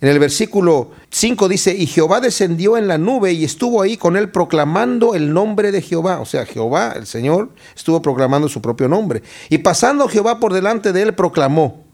en 0.00 0.08
el 0.08 0.18
versículo 0.18 0.90
5 1.10 1.48
dice, 1.48 1.74
y 1.74 1.86
Jehová 1.86 2.20
descendió 2.20 2.76
en 2.76 2.88
la 2.88 2.98
nube 2.98 3.32
y 3.32 3.44
estuvo 3.44 3.80
ahí 3.80 3.96
con 3.96 4.16
él 4.16 4.30
proclamando 4.30 5.14
el 5.14 5.32
nombre 5.32 5.72
de 5.72 5.80
Jehová. 5.80 6.20
O 6.20 6.26
sea, 6.26 6.44
Jehová, 6.44 6.92
el 6.96 7.06
Señor, 7.06 7.50
estuvo 7.74 8.02
proclamando 8.02 8.48
su 8.48 8.60
propio 8.60 8.88
nombre. 8.88 9.22
Y 9.48 9.58
pasando 9.58 10.08
Jehová 10.08 10.40
por 10.40 10.52
delante 10.52 10.92
de 10.92 11.02
él, 11.02 11.14
proclamó. 11.14 11.84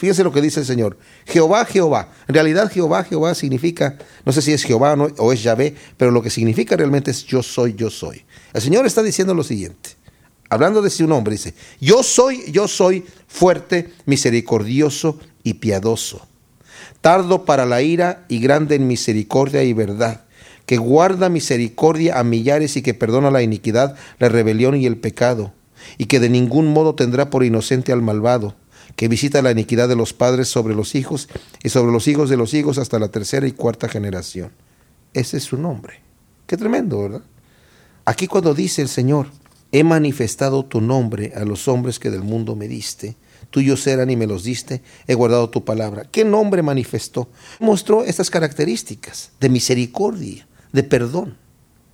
Fíjese 0.00 0.24
lo 0.24 0.32
que 0.32 0.40
dice 0.40 0.60
el 0.60 0.66
Señor. 0.66 0.96
Jehová, 1.26 1.66
Jehová. 1.66 2.08
En 2.26 2.34
realidad 2.34 2.72
Jehová, 2.72 3.04
Jehová 3.04 3.34
significa, 3.34 3.98
no 4.24 4.32
sé 4.32 4.40
si 4.40 4.50
es 4.50 4.62
Jehová 4.62 4.94
o 5.18 5.30
es 5.30 5.42
Yahvé, 5.42 5.76
pero 5.98 6.10
lo 6.10 6.22
que 6.22 6.30
significa 6.30 6.74
realmente 6.74 7.10
es 7.10 7.26
yo 7.26 7.42
soy, 7.42 7.74
yo 7.74 7.90
soy. 7.90 8.24
El 8.54 8.62
Señor 8.62 8.86
está 8.86 9.02
diciendo 9.02 9.34
lo 9.34 9.44
siguiente. 9.44 9.90
hablando 10.48 10.80
de 10.80 10.88
su 10.88 11.06
nombre, 11.06 11.32
dice, 11.32 11.54
yo 11.80 12.02
soy, 12.02 12.50
yo 12.50 12.66
soy 12.66 13.04
fuerte, 13.28 13.92
misericordioso 14.06 15.20
y 15.44 15.54
piadoso, 15.54 16.26
tardo 17.00 17.44
para 17.44 17.66
la 17.66 17.82
ira 17.82 18.24
y 18.28 18.40
grande 18.40 18.74
en 18.74 18.86
misericordia 18.86 19.62
y 19.62 19.72
verdad, 19.72 20.24
que 20.66 20.76
guarda 20.76 21.28
misericordia 21.28 22.18
a 22.18 22.24
millares 22.24 22.76
y 22.76 22.82
que 22.82 22.94
perdona 22.94 23.30
la 23.30 23.42
iniquidad, 23.42 23.96
la 24.18 24.28
rebelión 24.28 24.76
y 24.76 24.86
el 24.86 24.98
pecado, 24.98 25.52
y 25.98 26.06
que 26.06 26.20
de 26.20 26.28
ningún 26.28 26.68
modo 26.72 26.94
tendrá 26.94 27.30
por 27.30 27.44
inocente 27.44 27.92
al 27.92 28.02
malvado, 28.02 28.54
que 28.96 29.08
visita 29.08 29.42
la 29.42 29.50
iniquidad 29.50 29.88
de 29.88 29.96
los 29.96 30.12
padres 30.12 30.48
sobre 30.48 30.74
los 30.74 30.94
hijos 30.94 31.28
y 31.62 31.70
sobre 31.70 31.92
los 31.92 32.06
hijos 32.06 32.28
de 32.28 32.36
los 32.36 32.54
hijos 32.54 32.78
hasta 32.78 32.98
la 32.98 33.08
tercera 33.08 33.46
y 33.46 33.52
cuarta 33.52 33.88
generación. 33.88 34.52
Ese 35.14 35.38
es 35.38 35.44
su 35.44 35.56
nombre. 35.56 36.00
Qué 36.46 36.56
tremendo, 36.56 37.02
¿verdad? 37.02 37.22
Aquí 38.04 38.26
cuando 38.26 38.54
dice 38.54 38.82
el 38.82 38.88
Señor, 38.88 39.28
he 39.72 39.84
manifestado 39.84 40.64
tu 40.64 40.80
nombre 40.80 41.32
a 41.34 41.44
los 41.44 41.68
hombres 41.68 41.98
que 41.98 42.10
del 42.10 42.22
mundo 42.22 42.56
me 42.56 42.68
diste, 42.68 43.16
tuyos 43.50 43.86
eran 43.86 44.10
y 44.10 44.16
me 44.16 44.26
los 44.26 44.44
diste, 44.44 44.82
he 45.06 45.14
guardado 45.14 45.50
tu 45.50 45.64
palabra. 45.64 46.04
¿Qué 46.10 46.24
nombre 46.24 46.62
manifestó? 46.62 47.28
Mostró 47.58 48.04
estas 48.04 48.30
características 48.30 49.32
de 49.40 49.48
misericordia, 49.48 50.46
de 50.72 50.82
perdón. 50.82 51.36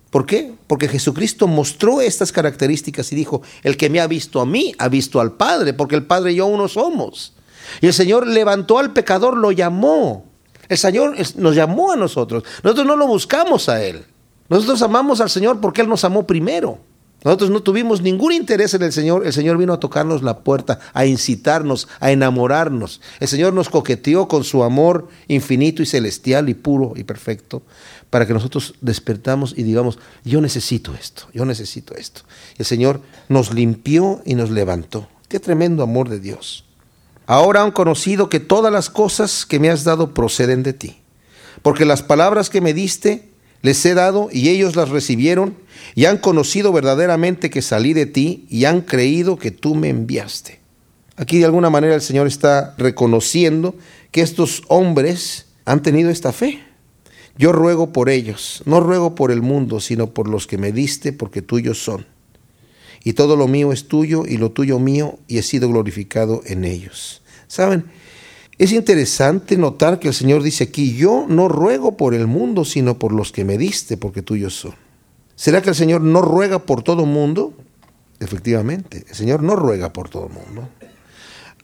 ¿Por 0.09 0.25
qué? 0.25 0.53
Porque 0.67 0.87
Jesucristo 0.87 1.47
mostró 1.47 1.99
estas 1.99 2.31
características 2.31 3.11
y 3.11 3.15
dijo, 3.15 3.41
el 3.63 3.75
que 3.75 3.89
me 3.89 3.99
ha 3.99 4.07
visto 4.07 4.39
a 4.39 4.45
mí, 4.45 4.73
ha 4.77 4.87
visto 4.87 5.19
al 5.19 5.33
Padre, 5.33 5.73
porque 5.73 5.95
el 5.95 6.05
Padre 6.05 6.31
y 6.31 6.35
yo 6.35 6.45
uno 6.45 6.67
somos. 6.67 7.33
Y 7.81 7.87
el 7.87 7.93
Señor 7.93 8.25
levantó 8.25 8.79
al 8.79 8.93
pecador, 8.93 9.35
lo 9.35 9.51
llamó. 9.51 10.25
El 10.69 10.77
Señor 10.77 11.15
nos 11.35 11.55
llamó 11.55 11.91
a 11.91 11.95
nosotros. 11.95 12.43
Nosotros 12.63 12.87
no 12.87 12.95
lo 12.95 13.07
buscamos 13.07 13.67
a 13.67 13.83
Él. 13.83 14.05
Nosotros 14.49 14.81
amamos 14.81 15.19
al 15.19 15.29
Señor 15.29 15.59
porque 15.59 15.81
Él 15.81 15.89
nos 15.89 16.03
amó 16.03 16.25
primero. 16.25 16.79
Nosotros 17.23 17.49
no 17.49 17.61
tuvimos 17.63 18.01
ningún 18.01 18.31
interés 18.31 18.73
en 18.73 18.83
el 18.83 18.93
Señor. 18.93 19.25
El 19.25 19.33
Señor 19.33 19.57
vino 19.57 19.73
a 19.73 19.79
tocarnos 19.79 20.21
la 20.21 20.39
puerta, 20.39 20.79
a 20.93 21.05
incitarnos, 21.05 21.87
a 21.99 22.11
enamorarnos. 22.11 23.01
El 23.19 23.27
Señor 23.27 23.53
nos 23.53 23.69
coqueteó 23.69 24.27
con 24.27 24.43
su 24.43 24.63
amor 24.63 25.07
infinito 25.27 25.81
y 25.81 25.85
celestial 25.85 26.47
y 26.49 26.53
puro 26.53 26.93
y 26.95 27.03
perfecto 27.03 27.63
para 28.09 28.25
que 28.25 28.33
nosotros 28.33 28.75
despertamos 28.81 29.53
y 29.57 29.63
digamos, 29.63 29.99
yo 30.23 30.41
necesito 30.41 30.93
esto, 30.93 31.23
yo 31.33 31.45
necesito 31.45 31.95
esto. 31.95 32.21
El 32.57 32.65
Señor 32.65 33.01
nos 33.27 33.53
limpió 33.53 34.21
y 34.25 34.35
nos 34.35 34.49
levantó. 34.49 35.07
Qué 35.27 35.39
tremendo 35.39 35.83
amor 35.83 36.09
de 36.09 36.19
Dios. 36.19 36.63
Ahora 37.25 37.63
han 37.63 37.71
conocido 37.71 38.29
que 38.29 38.39
todas 38.39 38.71
las 38.71 38.89
cosas 38.89 39.45
que 39.45 39.59
me 39.59 39.69
has 39.69 39.83
dado 39.83 40.13
proceden 40.13 40.63
de 40.63 40.71
ti, 40.71 40.97
porque 41.61 41.83
las 41.83 42.01
palabras 42.01 42.49
que 42.49 42.61
me 42.61 42.73
diste 42.73 43.29
les 43.61 43.85
he 43.85 43.93
dado 43.93 44.29
y 44.31 44.49
ellos 44.49 44.75
las 44.75 44.89
recibieron 44.89 45.55
y 45.95 46.05
han 46.05 46.17
conocido 46.17 46.71
verdaderamente 46.71 47.49
que 47.49 47.61
salí 47.61 47.93
de 47.93 48.05
ti 48.05 48.45
y 48.49 48.65
han 48.65 48.81
creído 48.81 49.37
que 49.37 49.51
tú 49.51 49.75
me 49.75 49.89
enviaste. 49.89 50.59
Aquí 51.15 51.39
de 51.39 51.45
alguna 51.45 51.69
manera 51.69 51.95
el 51.95 52.01
Señor 52.01 52.27
está 52.27 52.75
reconociendo 52.77 53.75
que 54.11 54.21
estos 54.21 54.63
hombres 54.67 55.47
han 55.65 55.81
tenido 55.81 56.09
esta 56.09 56.31
fe. 56.31 56.63
Yo 57.37 57.51
ruego 57.51 57.91
por 57.91 58.09
ellos, 58.09 58.63
no 58.65 58.79
ruego 58.79 59.15
por 59.15 59.31
el 59.31 59.41
mundo, 59.41 59.79
sino 59.79 60.11
por 60.11 60.27
los 60.27 60.47
que 60.47 60.57
me 60.57 60.71
diste, 60.71 61.13
porque 61.13 61.41
tuyos 61.41 61.83
son. 61.83 62.05
Y 63.03 63.13
todo 63.13 63.35
lo 63.35 63.47
mío 63.47 63.71
es 63.71 63.87
tuyo 63.87 64.23
y 64.27 64.37
lo 64.37 64.51
tuyo 64.51 64.79
mío, 64.79 65.19
y 65.27 65.37
he 65.37 65.43
sido 65.43 65.69
glorificado 65.69 66.41
en 66.45 66.65
ellos. 66.65 67.21
¿Saben? 67.47 67.85
Es 68.57 68.71
interesante 68.71 69.55
notar 69.55 69.99
que 69.99 70.07
el 70.07 70.13
Señor 70.15 70.41
dice 70.41 70.63
aquí, 70.63 70.95
yo 70.95 71.25
no 71.29 71.47
ruego 71.47 71.95
por 71.95 72.15
el 72.15 72.25
mundo, 72.25 72.65
sino 72.65 72.97
por 72.97 73.11
los 73.11 73.31
que 73.31 73.45
me 73.45 73.57
diste, 73.57 73.97
porque 73.97 74.23
tuyos 74.23 74.55
son. 74.55 74.73
¿Será 75.35 75.61
que 75.61 75.69
el 75.69 75.75
Señor 75.75 76.01
no 76.01 76.23
ruega 76.23 76.59
por 76.59 76.81
todo 76.81 77.05
mundo? 77.05 77.53
Efectivamente, 78.19 79.05
el 79.07 79.15
Señor 79.15 79.43
no 79.43 79.55
ruega 79.55 79.93
por 79.93 80.09
todo 80.09 80.27
mundo. 80.29 80.67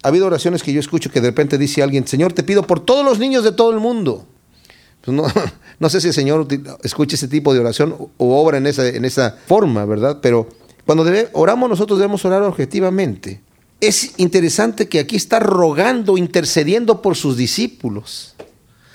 Ha 0.03 0.07
habido 0.07 0.27
oraciones 0.27 0.61
que 0.61 0.71
yo 0.71 0.79
escucho 0.79 1.09
que 1.09 1.19
de 1.19 1.29
repente 1.29 1.57
dice 1.57 1.81
alguien, 1.81 2.05
Señor, 2.05 2.33
te 2.33 2.43
pido 2.43 2.67
por 2.67 2.79
todos 2.79 3.03
los 3.03 3.17
niños 3.17 3.43
de 3.43 3.53
todo 3.53 3.71
el 3.71 3.79
mundo. 3.79 4.27
Pues 5.01 5.17
no, 5.17 5.25
no, 5.79 5.89
sé 5.89 5.99
si 5.99 6.09
el 6.09 6.13
Señor 6.13 6.47
escucha 6.83 7.15
ese 7.15 7.27
tipo 7.27 7.55
de 7.55 7.59
oración 7.59 7.95
o 8.17 8.39
obra 8.39 8.59
en 8.59 8.67
esa, 8.67 8.87
en 8.87 9.03
esa 9.03 9.35
forma, 9.47 9.83
¿verdad? 9.85 10.19
Pero 10.21 10.47
cuando 10.85 11.11
oramos 11.31 11.69
nosotros 11.69 11.97
debemos 11.97 12.23
orar 12.25 12.43
objetivamente 12.43 13.41
es 13.87 14.13
interesante 14.17 14.87
que 14.87 14.99
aquí 14.99 15.15
está 15.15 15.39
rogando, 15.39 16.17
intercediendo 16.17 17.01
por 17.01 17.15
sus 17.15 17.37
discípulos. 17.37 18.35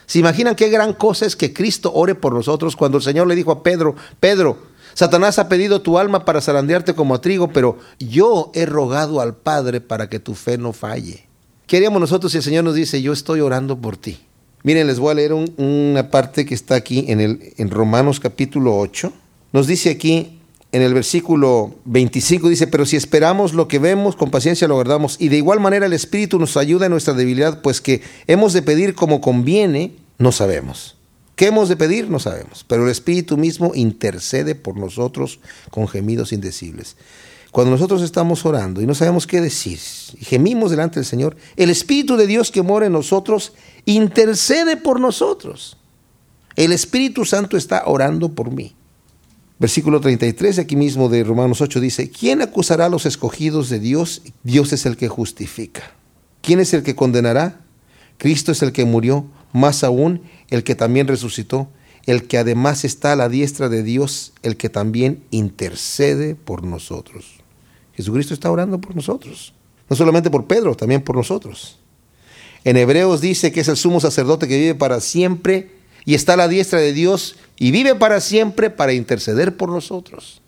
¿Se 0.07 0.18
imaginan 0.18 0.57
qué 0.57 0.71
gran 0.71 0.95
cosa 0.95 1.26
es 1.26 1.37
que 1.37 1.52
Cristo 1.52 1.92
ore 1.95 2.14
por 2.14 2.33
nosotros 2.33 2.75
cuando 2.76 2.97
el 2.97 3.04
Señor 3.04 3.26
le 3.26 3.35
dijo 3.35 3.52
a 3.52 3.62
Pedro, 3.62 3.95
Pedro, 4.21 4.59
Satanás 4.95 5.38
ha 5.38 5.49
pedido 5.49 5.83
tu 5.83 5.99
alma 5.99 6.25
para 6.25 6.40
zarandearte 6.40 6.95
como 6.95 7.14
a 7.14 7.21
trigo, 7.21 7.52
pero 7.52 7.78
yo 7.99 8.50
he 8.54 8.64
rogado 8.64 9.21
al 9.21 9.37
Padre 9.37 9.80
para 9.80 10.09
que 10.09 10.18
tu 10.18 10.35
fe 10.35 10.57
no 10.57 10.73
falle. 10.73 11.26
¿Qué 11.66 11.76
haríamos 11.76 12.00
nosotros 12.00 12.33
si 12.33 12.38
el 12.38 12.45
Señor 12.45 12.64
nos 12.64 12.75
dice, 12.75 13.02
yo 13.02 13.12
estoy 13.12 13.40
orando 13.40 13.78
por 13.78 13.99
ti? 13.99 14.18
Miren, 14.62 14.87
les 14.87 14.99
voy 14.99 15.12
a 15.12 15.14
leer 15.14 15.35
una 15.35 16.11
parte 16.11 16.47
que 16.47 16.54
está 16.54 16.75
aquí 16.75 17.04
en, 17.09 17.52
en 17.57 17.71
Romanos 17.71 18.18
capítulo 18.18 18.76
8. 18.78 19.12
Nos 19.52 19.66
dice 19.66 19.90
aquí, 19.90 20.38
en 20.70 20.82
el 20.82 20.92
versículo 20.92 21.75
25 21.87 22.48
dice, 22.48 22.66
pero 22.66 22.84
si 22.84 22.96
esperamos 22.96 23.54
lo 23.54 23.68
que 23.68 23.78
vemos, 23.78 24.16
con 24.16 24.30
paciencia 24.30 24.68
lo 24.68 24.75
guardamos. 24.75 25.16
Y 25.18 25.28
de 25.28 25.38
igual 25.38 25.60
manera 25.60 25.87
el 25.87 25.94
Espíritu 25.94 26.38
nos 26.38 26.56
ayuda 26.56 26.87
en 26.87 26.92
nuestra 26.92 27.14
debilidad, 27.14 27.62
pues 27.62 27.80
que 27.80 28.02
hemos 28.26 28.52
de 28.52 28.62
pedir 28.62 28.94
como 28.94 29.20
conviene, 29.20 29.94
no 30.18 30.30
sabemos. 30.30 30.96
¿Qué 31.37 31.46
hemos 31.46 31.68
de 31.68 31.76
pedir? 31.76 32.10
No 32.10 32.18
sabemos. 32.18 32.64
Pero 32.68 32.84
el 32.84 32.90
Espíritu 32.90 33.37
mismo 33.37 33.72
intercede 33.75 34.54
por 34.54 34.76
nosotros 34.76 35.40
con 35.70 35.88
gemidos 35.88 36.32
indecibles. 36.32 36.96
Cuando 37.50 37.70
nosotros 37.70 38.02
estamos 38.02 38.44
orando 38.44 38.82
y 38.82 38.87
no 38.87 38.94
sabemos 38.94 39.26
qué 39.26 39.40
decir, 39.40 39.78
gemimos 40.20 40.70
delante 40.70 40.96
del 40.96 41.06
Señor, 41.06 41.37
el 41.56 41.70
Espíritu 41.70 42.16
de 42.16 42.26
Dios 42.26 42.50
que 42.50 42.62
mora 42.62 42.87
en 42.87 42.92
nosotros 42.92 43.54
intercede 43.87 44.76
por 44.76 45.00
nosotros. 45.00 45.78
El 46.56 46.72
Espíritu 46.72 47.25
Santo 47.25 47.56
está 47.56 47.84
orando 47.87 48.34
por 48.34 48.50
mí. 48.50 48.75
Versículo 49.59 50.00
33, 50.00 50.61
aquí 50.61 50.77
mismo 50.77 51.09
de 51.09 51.25
Romanos 51.25 51.61
8 51.61 51.81
dice, 51.81 52.11
¿quién 52.11 52.43
acusará 52.43 52.87
a 52.87 52.88
los 52.88 53.07
escogidos 53.07 53.69
de 53.69 53.81
Dios? 53.81 54.23
Dios 54.45 54.73
es 54.73 54.87
el 54.87 54.97
que 54.97 55.09
justifica. 55.09 55.95
¿Quién 56.43 56.61
es 56.61 56.73
el 56.75 56.85
que 56.85 56.95
condenará? 56.95 57.61
Cristo 58.19 58.53
es 58.53 58.62
el 58.62 58.71
que 58.71 58.85
murió, 58.85 59.27
más 59.53 59.83
aún 59.83 60.23
el 60.49 60.62
que 60.62 60.77
también 60.77 61.09
resucitó, 61.09 61.69
el 62.07 62.29
que 62.29 62.38
además 62.38 62.85
está 62.85 63.12
a 63.12 63.17
la 63.17 63.29
diestra 63.29 63.69
de 63.69 63.83
Dios, 63.83 64.33
el 64.43 64.57
que 64.57 64.69
también 64.69 65.25
intercede 65.31 66.37
por 66.37 66.62
nosotros. 66.62 67.41
Jesucristo 67.95 68.35
está 68.35 68.50
orando 68.50 68.81
por 68.81 68.95
nosotros, 68.95 69.55
no 69.91 69.97
solamente 69.97 70.31
por 70.31 70.47
Pedro, 70.47 70.77
también 70.77 71.03
por 71.03 71.17
nosotros. 71.17 71.81
En 72.62 72.77
Hebreos 72.77 73.21
dice 73.21 73.50
que 73.50 73.61
es 73.61 73.69
el 73.69 73.77
sumo 73.77 74.00
sacerdote 74.00 74.47
que 74.47 74.57
vive 74.57 74.75
para 74.77 75.00
siempre 75.00 75.77
y 76.09 76.15
está 76.15 76.33
a 76.33 76.37
la 76.38 76.49
diestra 76.49 76.81
de 76.81 76.95
Dios 76.95 77.37
y 77.59 77.71
vive 77.71 77.95
para 77.95 78.23
siempre 78.23 78.71
para 78.71 78.95
interceder 78.95 79.59
por 79.59 79.69
nosotros. 79.69 80.41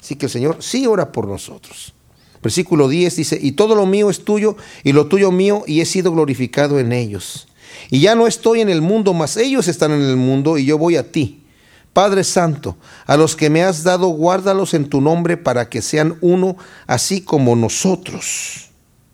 Así 0.00 0.16
que 0.16 0.26
el 0.26 0.32
Señor 0.32 0.56
sí 0.58 0.88
ora 0.88 1.12
por 1.12 1.28
nosotros. 1.28 1.94
Versículo 2.42 2.88
10 2.88 3.14
dice, 3.14 3.38
y 3.40 3.52
todo 3.52 3.76
lo 3.76 3.86
mío 3.86 4.10
es 4.10 4.24
tuyo 4.24 4.56
y 4.82 4.90
lo 4.90 5.06
tuyo 5.06 5.30
mío 5.30 5.62
y 5.68 5.82
he 5.82 5.84
sido 5.84 6.10
glorificado 6.10 6.80
en 6.80 6.90
ellos. 6.90 7.46
Y 7.90 8.00
ya 8.00 8.16
no 8.16 8.26
estoy 8.26 8.60
en 8.60 8.70
el 8.70 8.82
mundo, 8.82 9.14
mas 9.14 9.36
ellos 9.36 9.68
están 9.68 9.92
en 9.92 10.02
el 10.02 10.16
mundo 10.16 10.58
y 10.58 10.64
yo 10.64 10.78
voy 10.78 10.96
a 10.96 11.12
ti. 11.12 11.44
Padre 11.92 12.24
Santo, 12.24 12.76
a 13.06 13.16
los 13.16 13.36
que 13.36 13.50
me 13.50 13.62
has 13.62 13.84
dado, 13.84 14.08
guárdalos 14.08 14.74
en 14.74 14.88
tu 14.88 15.00
nombre 15.00 15.36
para 15.36 15.68
que 15.68 15.80
sean 15.80 16.18
uno, 16.22 16.56
así 16.88 17.20
como 17.20 17.54
nosotros 17.54 18.67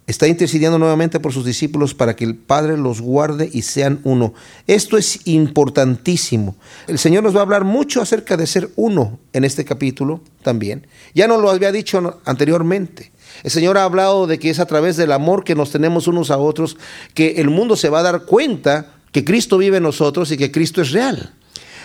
está 0.07 0.29
intercediendo 0.29 0.79
nuevamente 0.79 1.19
por 1.19 1.33
sus 1.33 1.45
discípulos 1.45 1.95
para 1.95 2.15
que 2.15 2.25
el 2.25 2.35
Padre 2.35 2.77
los 2.77 3.01
guarde 3.01 3.49
y 3.53 3.63
sean 3.63 4.01
uno. 4.05 4.35
Esto 4.67 4.99
es 4.99 5.27
importantísimo. 5.27 6.57
El 6.87 6.99
Señor 6.99 7.23
nos 7.23 7.35
va 7.35 7.41
a 7.41 7.43
hablar 7.43 7.65
mucho 7.65 8.03
acerca 8.03 8.37
de 8.37 8.47
ser 8.47 8.71
uno 8.77 9.19
en 9.33 9.45
este 9.45 9.65
capítulo 9.65 10.21
también. 10.43 10.87
Ya 11.15 11.27
nos 11.27 11.41
lo 11.41 11.51
había 11.51 11.73
dicho 11.73 12.21
anteriormente. 12.25 13.13
El 13.43 13.51
Señor 13.51 13.79
ha 13.79 13.85
hablado 13.85 14.27
de 14.27 14.39
que 14.39 14.51
es 14.51 14.61
a 14.61 14.67
través 14.67 14.97
del 14.97 15.13
amor 15.13 15.45
que 15.45 15.55
nos 15.55 15.71
tenemos 15.71 16.07
unos 16.07 16.31
a 16.31 16.39
otros 16.39 16.77
que 17.15 17.41
el 17.41 17.49
mundo 17.49 17.77
se 17.77 17.89
va 17.89 18.01
a 18.01 18.05
dar 18.05 18.25
cuenta 18.25 18.95
que 19.11 19.25
Cristo 19.25 19.59
vive 19.59 19.79
en 19.79 19.83
nosotros 19.85 20.31
y 20.31 20.37
que 20.37 20.53
Cristo 20.53 20.83
es 20.83 20.93
real. 20.93 21.35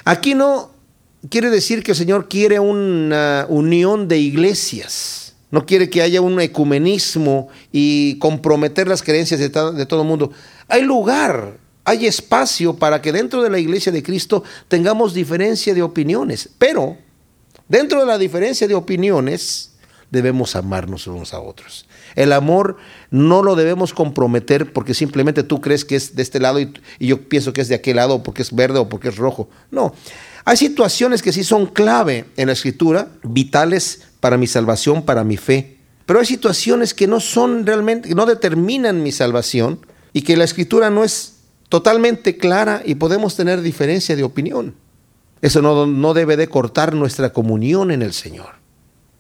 Aquí 0.04 0.36
no 0.36 0.72
quiere 1.30 1.50
decir 1.50 1.84
que 1.84 1.92
el 1.92 1.98
Señor 1.98 2.28
quiere 2.28 2.60
una 2.60 3.46
unión 3.50 4.08
de 4.08 4.20
iglesias 4.20 5.29
no 5.52 5.66
quiere 5.66 5.90
que 5.90 6.02
haya 6.02 6.22
un 6.22 6.40
ecumenismo 6.40 7.48
y 7.72 8.18
comprometer 8.20 8.88
las 8.88 9.02
creencias 9.02 9.40
de, 9.40 9.50
todo 9.50 10.02
el 10.02 10.08
mundo. 10.08 10.32
Hay 10.68 10.84
lugar, 10.84 11.58
hay 11.86 12.06
espacio 12.06 12.76
para 12.76 13.02
que 13.02 13.12
dentro 13.12 13.42
de 13.42 13.50
la 13.50 13.60
iglesia 13.60 13.92
de 13.92 14.04
Cristo 14.04 14.44
tengamos 14.68 15.14
diferencia 15.14 15.74
de 15.74 15.82
opiniones. 15.82 16.50
Pero 16.58 16.98
dentro 17.68 18.00
de 18.00 18.06
la 18.06 18.18
diferencia 18.18 18.68
de 18.68 18.76
opiniones 18.76 19.72
debemos 20.12 20.56
amarnos 20.56 21.08
unos 21.08 21.34
a 21.34 21.40
otros. 21.40 21.88
El 22.16 22.34
amor 22.34 22.78
no 23.12 23.44
lo 23.44 23.56
debemos 23.56 23.94
comprometer 23.94 24.74
porque 24.74 24.94
simplemente 24.94 25.44
tú 25.44 25.62
crees 25.62 25.86
que 25.86 25.96
es 25.96 26.16
de 26.16 26.24
este 26.24 26.40
lado 26.40 26.60
y, 26.60 26.74
yo 27.00 27.30
pienso 27.30 27.54
que 27.54 27.62
es 27.62 27.68
de 27.68 27.76
aquel 27.76 27.98
lado 27.98 28.24
porque 28.24 28.42
es 28.42 28.54
verde 28.54 28.80
o 28.80 28.90
porque 28.90 29.10
es 29.10 29.18
rojo. 29.18 29.50
No, 29.72 29.94
hay 30.46 30.58
situaciones 30.58 31.22
que 31.22 31.32
sí 31.32 31.44
son 31.44 31.68
clave 31.68 32.26
en 32.38 32.48
la 32.48 32.54
escritura, 32.54 33.10
vitales 33.24 34.09
para 34.20 34.38
mi 34.38 34.48
salvación, 34.48 35.04
para 35.04 35.24
mi 35.24 35.38
fe. 35.38 35.78
Pero 36.06 36.20
hay 36.20 36.26
situaciones 36.26 36.94
que 36.94 37.08
no 37.08 37.20
son 37.20 37.66
realmente, 37.66 38.14
no 38.16 38.26
determinan 38.26 39.04
mi 39.04 39.12
salvación 39.12 39.80
y 40.14 40.22
que 40.22 40.38
la 40.38 40.44
escritura 40.44 40.90
no 40.90 41.04
es 41.04 41.36
totalmente 41.70 42.38
clara 42.38 42.82
y 42.84 42.96
podemos 42.96 43.36
tener 43.36 43.62
diferencia 43.62 44.16
de 44.16 44.24
opinión. 44.24 44.76
Eso 45.42 45.62
no, 45.62 45.86
no 45.86 46.14
debe 46.14 46.36
de 46.36 46.50
cortar 46.50 46.94
nuestra 46.94 47.32
comunión 47.32 47.92
en 47.92 48.02
el 48.02 48.14
Señor, 48.14 48.56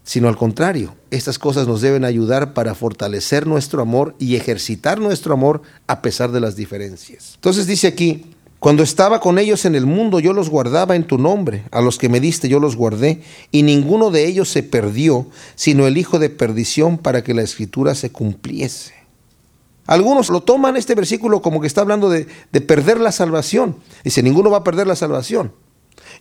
sino 0.04 0.28
al 0.28 0.36
contrario, 0.36 0.96
estas 1.12 1.40
cosas 1.40 1.68
nos 1.68 1.82
deben 1.82 2.04
ayudar 2.04 2.54
para 2.54 2.76
fortalecer 2.76 3.48
nuestro 3.48 3.82
amor 3.82 4.16
y 4.20 4.36
ejercitar 4.36 5.00
nuestro 5.00 5.34
amor 5.34 5.62
a 5.88 6.02
pesar 6.02 6.32
de 6.32 6.42
las 6.42 6.56
diferencias. 6.56 7.34
Entonces 7.36 7.68
dice 7.68 7.88
aquí, 7.88 8.36
cuando 8.60 8.84
estaba 8.84 9.22
con 9.22 9.40
ellos 9.40 9.64
en 9.64 9.76
el 9.76 9.86
mundo, 9.86 10.20
yo 10.20 10.34
los 10.34 10.50
guardaba 10.50 10.98
en 10.98 11.06
tu 11.06 11.18
nombre. 11.18 11.64
A 11.72 11.80
los 11.80 11.98
que 11.98 12.10
me 12.10 12.20
diste, 12.20 12.50
yo 12.50 12.60
los 12.60 12.76
guardé. 12.76 13.22
Y 13.52 13.64
ninguno 13.64 14.12
de 14.12 14.28
ellos 14.28 14.50
se 14.50 14.64
perdió, 14.64 15.28
sino 15.56 15.88
el 15.88 15.98
hijo 15.98 16.20
de 16.20 16.30
perdición, 16.30 16.98
para 16.98 17.24
que 17.24 17.34
la 17.34 17.42
escritura 17.42 17.96
se 17.96 18.12
cumpliese. 18.12 18.94
Algunos 19.86 20.30
lo 20.30 20.42
toman 20.42 20.76
este 20.76 20.94
versículo 20.94 21.42
como 21.42 21.62
que 21.62 21.68
está 21.68 21.82
hablando 21.82 22.10
de, 22.10 22.28
de 22.52 22.62
perder 22.62 23.00
la 23.00 23.14
salvación. 23.14 23.78
Dice, 24.04 24.22
ninguno 24.22 24.52
va 24.52 24.58
a 24.58 24.64
perder 24.64 24.88
la 24.88 24.98
salvación. 24.98 25.54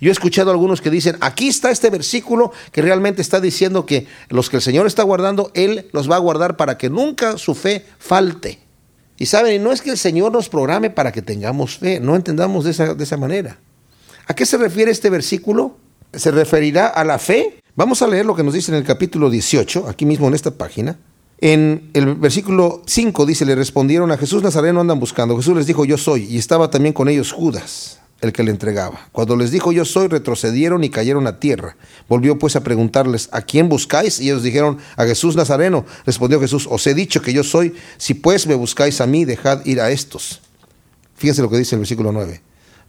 Yo 0.01 0.11
he 0.11 0.13
escuchado 0.13 0.51
a 0.51 0.53
algunos 0.53 0.81
que 0.81 0.91
dicen, 0.91 1.17
aquí 1.21 1.49
está 1.49 1.73
este 1.73 1.91
versículo 1.91 2.53
que 2.71 2.83
realmente 2.83 3.21
está 3.21 3.41
diciendo 3.41 3.85
que 3.85 4.07
los 4.29 4.49
que 4.49 4.57
el 4.57 4.63
Señor 4.63 4.87
está 4.87 5.03
guardando, 5.03 5.51
Él 5.55 5.89
los 5.93 6.09
va 6.09 6.17
a 6.17 6.21
guardar 6.21 6.57
para 6.57 6.79
que 6.79 6.89
nunca 6.89 7.37
su 7.37 7.57
fe 7.57 7.85
falte. 7.99 8.68
Y 9.19 9.27
saben, 9.27 9.63
no 9.63 9.73
es 9.73 9.83
que 9.83 9.91
el 9.91 9.99
Señor 9.99 10.33
nos 10.33 10.49
programe 10.49 10.91
para 10.91 11.13
que 11.13 11.23
tengamos 11.23 11.79
fe, 11.79 12.01
no 12.01 12.17
entendamos 12.17 12.65
de 12.65 12.71
esa, 12.71 12.95
de 12.95 13.05
esa 13.05 13.17
manera. 13.17 13.59
¿A 14.27 14.35
qué 14.35 14.47
se 14.47 14.57
refiere 14.57 14.91
este 14.91 15.11
versículo? 15.11 15.77
¿Se 16.13 16.31
referirá 16.31 16.87
a 16.87 17.05
la 17.05 17.19
fe? 17.19 17.61
Vamos 17.75 18.01
a 18.03 18.07
leer 18.07 18.25
lo 18.25 18.35
que 18.35 18.43
nos 18.43 18.55
dice 18.55 18.71
en 18.71 18.79
el 18.79 18.85
capítulo 18.85 19.29
18, 19.29 19.89
aquí 19.89 20.07
mismo 20.07 20.29
en 20.29 20.35
esta 20.35 20.53
página. 20.53 20.99
En 21.41 21.91
el 21.95 22.15
versículo 22.15 22.83
5 22.87 23.27
dice, 23.27 23.45
le 23.45 23.55
respondieron 23.55 24.11
a 24.11 24.17
Jesús 24.17 24.43
Nazareno 24.43 24.81
andan 24.81 25.01
buscando. 25.01 25.37
Jesús 25.37 25.57
les 25.57 25.67
dijo, 25.67 25.85
yo 25.85 25.99
soy, 25.99 26.25
y 26.25 26.39
estaba 26.39 26.71
también 26.71 26.93
con 26.93 27.09
ellos 27.09 27.33
Judas 27.33 27.98
el 28.21 28.33
que 28.33 28.43
le 28.43 28.51
entregaba. 28.51 29.09
Cuando 29.13 29.37
les 29.37 29.51
dijo 29.51 29.71
yo 29.71 29.85
soy, 29.85 30.09
retrocedieron 30.09 30.83
y 30.83 30.91
cayeron 30.91 31.27
a 31.27 31.39
tierra. 31.39 31.77
Volvió 32.09 32.39
pues 32.39 32.57
a 32.57 32.65
preguntarles, 32.65 33.29
¿a 33.33 33.43
quién 33.43 33.69
buscáis? 33.69 34.21
Y 34.21 34.25
ellos 34.25 34.43
dijeron, 34.43 34.79
a 34.97 35.05
Jesús 35.05 35.37
Nazareno. 35.37 35.85
Respondió 36.05 36.41
Jesús, 36.41 36.67
os 36.69 36.87
he 36.87 36.95
dicho 36.95 37.23
que 37.23 37.33
yo 37.33 37.45
soy, 37.45 37.75
si 37.97 38.15
pues 38.15 38.47
me 38.47 38.55
buscáis 38.55 39.01
a 39.01 39.07
mí, 39.07 39.25
dejad 39.25 39.65
ir 39.67 39.81
a 39.81 39.91
estos. 39.91 40.41
Fíjense 41.17 41.43
lo 41.43 41.51
que 41.51 41.59
dice 41.59 41.77
el 41.77 41.81
versículo 41.81 42.13
9, 42.13 42.41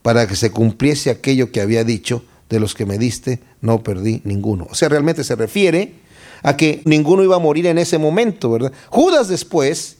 para 0.01 0.27
que 0.27 0.35
se 0.35 0.51
cumpliese 0.51 1.09
aquello 1.09 1.51
que 1.51 1.61
había 1.61 1.83
dicho, 1.83 2.23
de 2.49 2.59
los 2.59 2.73
que 2.73 2.87
me 2.87 2.97
diste, 2.97 3.39
no 3.61 3.83
perdí 3.83 4.21
ninguno. 4.23 4.67
O 4.71 4.73
sea, 4.73 4.89
realmente 4.89 5.23
se 5.23 5.35
refiere 5.35 5.93
a 6.41 6.57
que 6.57 6.81
ninguno 6.85 7.23
iba 7.23 7.35
a 7.35 7.39
morir 7.39 7.67
en 7.67 7.77
ese 7.77 7.99
momento, 7.99 8.49
¿verdad? 8.49 8.73
Judas 8.87 9.27
después, 9.27 9.97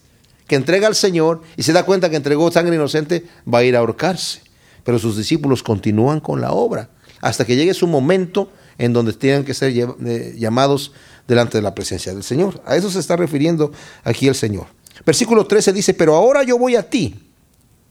que 0.48 0.56
entrega 0.56 0.88
al 0.88 0.96
Señor 0.96 1.44
y 1.58 1.62
se 1.62 1.74
da 1.74 1.84
cuenta 1.84 2.10
que 2.10 2.16
entregó 2.16 2.52
sangre 2.52 2.76
inocente, 2.76 3.24
va 3.52 3.60
a 3.60 3.64
ir 3.64 3.76
a 3.76 3.80
ahorcarse 3.80 4.49
pero 4.84 5.00
sus 5.00 5.18
discípulos 5.18 5.64
continúan 5.64 6.20
con 6.20 6.42
la 6.42 6.52
obra 6.52 6.90
hasta 7.22 7.46
que 7.46 7.56
llegue 7.56 7.74
su 7.74 7.88
momento 7.88 8.52
en 8.78 8.94
donde 8.94 9.14
tienen 9.14 9.44
que 9.44 9.54
ser 9.54 9.74
eh, 9.76 10.36
llamados 10.38 10.94
delante 11.28 11.58
de 11.58 11.62
la 11.62 11.76
presencia 11.76 12.14
del 12.14 12.24
Señor. 12.24 12.62
A 12.66 12.76
eso 12.76 12.90
se 12.90 13.00
está 13.00 13.16
refiriendo 13.16 13.72
aquí 14.04 14.28
el 14.28 14.36
Señor. 14.36 14.68
Versículo 15.06 15.46
13 15.46 15.74
dice, 15.74 15.94
pero 15.94 16.16
ahora 16.16 16.44
yo 16.44 16.58
voy 16.58 16.76
a 16.76 16.90
ti, 16.90 17.16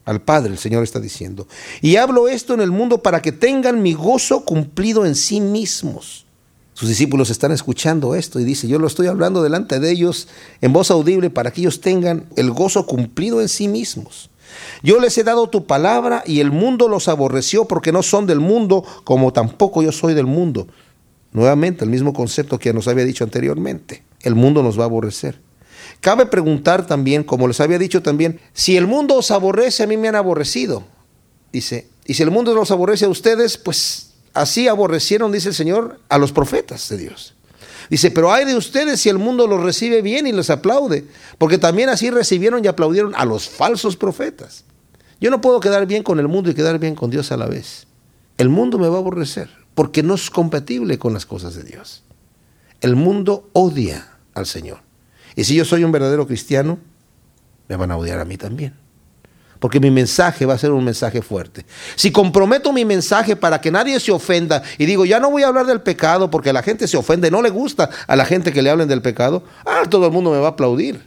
al 0.05 0.23
Padre, 0.23 0.53
el 0.53 0.59
Señor 0.59 0.83
está 0.83 1.01
diciendo, 1.01 1.47
y 1.83 1.97
hablo 1.97 2.29
esto 2.29 2.55
en 2.55 2.61
el 2.61 2.71
mundo 2.71 3.03
para 3.03 3.21
que 3.21 3.33
tengan 3.33 3.83
mi 3.83 3.93
gozo 3.93 4.45
cumplido 4.45 5.05
en 5.05 5.15
sí 5.15 5.41
mismos. 5.41 6.25
Sus 6.73 6.89
discípulos 6.89 7.29
están 7.29 7.53
escuchando 7.53 8.15
esto 8.15 8.39
y 8.39 8.45
dice, 8.45 8.69
yo 8.69 8.79
lo 8.79 8.87
estoy 8.87 9.09
hablando 9.09 9.43
delante 9.43 9.81
de 9.81 9.91
ellos 9.91 10.29
en 10.61 10.73
voz 10.73 10.91
audible 10.91 11.29
para 11.29 11.51
que 11.51 11.61
ellos 11.61 11.81
tengan 11.81 12.27
el 12.37 12.53
gozo 12.53 12.87
cumplido 12.87 13.41
en 13.43 13.49
sí 13.49 13.69
mismos. 13.69 14.31
Yo 14.83 15.01
les 15.01 15.17
he 15.19 15.25
dado 15.25 15.49
tu 15.49 15.67
palabra 15.67 16.23
y 16.27 16.41
el 16.41 16.51
mundo 16.51 16.89
los 16.89 17.09
aborreció 17.09 17.67
porque 17.67 17.93
no 17.93 18.03
son 18.03 18.27
del 18.27 18.41
mundo 18.41 18.85
como 19.05 19.33
tampoco 19.33 19.83
yo 19.83 19.93
soy 19.93 20.15
del 20.15 20.27
mundo. 20.27 20.69
Nuevamente, 21.33 21.85
el 21.85 21.91
mismo 21.91 22.13
concepto 22.13 22.59
que 22.59 22.73
nos 22.73 22.89
había 22.89 23.05
dicho 23.05 23.25
anteriormente. 23.25 24.03
El 24.23 24.35
mundo 24.35 24.63
nos 24.63 24.79
va 24.79 24.85
a 24.85 24.87
aborrecer. 24.87 25.41
Cabe 26.01 26.27
preguntar 26.27 26.87
también, 26.87 27.25
como 27.25 27.49
les 27.49 27.61
había 27.61 27.79
dicho 27.79 28.03
también, 28.03 28.41
si 28.53 28.77
el 28.77 28.87
mundo 28.87 29.17
os 29.17 29.31
aborrece, 29.31 29.83
a 29.83 29.87
mí 29.87 29.97
me 29.97 30.09
han 30.09 30.17
aborrecido. 30.17 30.85
Dice, 31.53 31.89
y 32.07 32.15
si 32.15 32.23
el 32.23 32.31
mundo 32.31 32.55
los 32.55 32.71
aborrece 32.71 33.05
a 33.05 33.09
ustedes, 33.09 33.59
pues 33.59 34.15
así 34.33 34.69
aborrecieron, 34.69 35.33
dice 35.33 35.49
el 35.49 35.55
Señor, 35.55 36.01
a 36.09 36.19
los 36.19 36.33
profetas 36.33 36.89
de 36.89 36.99
Dios. 36.99 37.35
Dice, 37.91 38.11
pero 38.11 38.33
hay 38.33 38.45
de 38.45 38.55
ustedes 38.55 39.01
si 39.01 39.09
el 39.09 39.19
mundo 39.19 39.47
los 39.47 39.63
recibe 39.63 40.03
bien 40.03 40.27
y 40.27 40.33
les 40.33 40.51
aplaude, 40.51 41.07
porque 41.39 41.59
también 41.59 41.89
así 41.89 42.11
recibieron 42.11 42.65
y 42.65 42.69
aplaudieron 42.69 43.15
a 43.15 43.25
los 43.25 43.49
falsos 43.49 43.97
profetas. 43.97 44.65
Yo 45.21 45.31
no 45.31 45.41
puedo 45.41 45.61
quedar 45.61 45.87
bien 45.87 46.03
con 46.03 46.19
el 46.19 46.29
mundo 46.29 46.51
y 46.51 46.55
quedar 46.55 46.79
bien 46.79 46.95
con 46.95 47.11
Dios 47.11 47.33
a 47.33 47.37
la 47.37 47.47
vez. 47.47 47.87
El 48.37 48.51
mundo 48.51 48.79
me 48.79 48.89
va 48.89 48.97
a 48.97 49.01
aborrecer, 49.01 49.51
porque 49.75 50.03
no 50.03 50.15
es 50.15 50.31
compatible 50.31 50.99
con 50.99 51.13
las 51.13 51.27
cosas 51.27 51.55
de 51.55 51.65
Dios. 51.65 52.05
El 52.81 52.95
mundo 52.95 53.49
odia 53.53 54.19
al 54.35 54.47
Señor. 54.47 54.81
Y 55.35 55.45
si 55.45 55.55
yo 55.55 55.65
soy 55.65 55.85
un 55.85 55.93
verdadero 55.93 56.27
cristiano, 56.27 56.79
me 57.69 57.77
van 57.77 57.91
a 57.91 57.97
odiar 57.97 58.21
a 58.21 58.25
mí 58.25 58.37
también 58.37 58.88
porque 59.59 59.81
mi 59.81 59.91
mensaje 59.91 60.47
va 60.47 60.55
a 60.55 60.59
ser 60.59 60.71
un 60.71 60.85
mensaje 60.85 61.23
fuerte. 61.23 61.65
Si 61.97 62.13
comprometo 62.13 62.73
mi 62.73 62.85
mensaje 62.85 63.37
para 63.37 63.61
que 63.61 63.71
nadie 63.71 63.99
se 64.01 64.13
ofenda 64.13 64.63
y 64.79 64.87
digo, 64.87 65.05
ya 65.05 65.21
no 65.21 65.31
voy 65.31 65.43
a 65.43 65.49
hablar 65.49 65.67
del 65.67 65.81
pecado 65.81 66.31
porque 66.31 66.53
la 66.53 66.63
gente 66.63 66.87
se 66.87 66.97
ofende, 66.97 67.31
no 67.31 67.43
le 67.43 67.51
gusta 67.51 67.91
a 68.07 68.17
la 68.17 68.25
gente 68.25 68.53
que 68.53 68.63
le 68.63 68.71
hablen 68.71 68.89
del 68.89 69.03
pecado, 69.03 69.45
ah, 69.67 69.83
todo 69.89 70.07
el 70.07 70.13
mundo 70.13 70.31
me 70.31 70.39
va 70.39 70.49
a 70.49 70.51
aplaudir. 70.51 71.07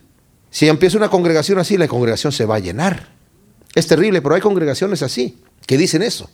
Si 0.49 0.67
empieza 0.67 0.97
una 0.97 1.09
congregación 1.09 1.59
así, 1.59 1.77
la 1.77 1.87
congregación 1.87 2.33
se 2.33 2.45
va 2.45 2.55
a 2.55 2.59
llenar. 2.59 3.07
Es 3.73 3.87
terrible, 3.87 4.21
pero 4.21 4.35
hay 4.35 4.41
congregaciones 4.41 5.01
así 5.01 5.41
que 5.65 5.77
dicen 5.77 6.03
eso. 6.03 6.29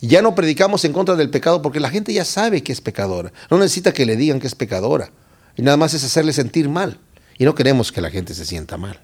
Ya 0.00 0.20
no 0.20 0.34
predicamos 0.34 0.84
en 0.84 0.92
contra 0.92 1.16
del 1.16 1.30
pecado 1.30 1.62
porque 1.62 1.80
la 1.80 1.88
gente 1.88 2.12
ya 2.12 2.26
sabe 2.26 2.62
que 2.62 2.72
es 2.72 2.82
pecadora. 2.82 3.32
No 3.50 3.58
necesita 3.58 3.92
que 3.92 4.04
le 4.04 4.16
digan 4.16 4.38
que 4.38 4.46
es 4.46 4.54
pecadora. 4.54 5.10
Y 5.56 5.62
nada 5.62 5.78
más 5.78 5.94
es 5.94 6.04
hacerle 6.04 6.34
sentir 6.34 6.68
mal. 6.68 6.98
Y 7.38 7.44
no 7.44 7.54
queremos 7.54 7.90
que 7.90 8.02
la 8.02 8.10
gente 8.10 8.34
se 8.34 8.44
sienta 8.44 8.76
mal. 8.76 9.00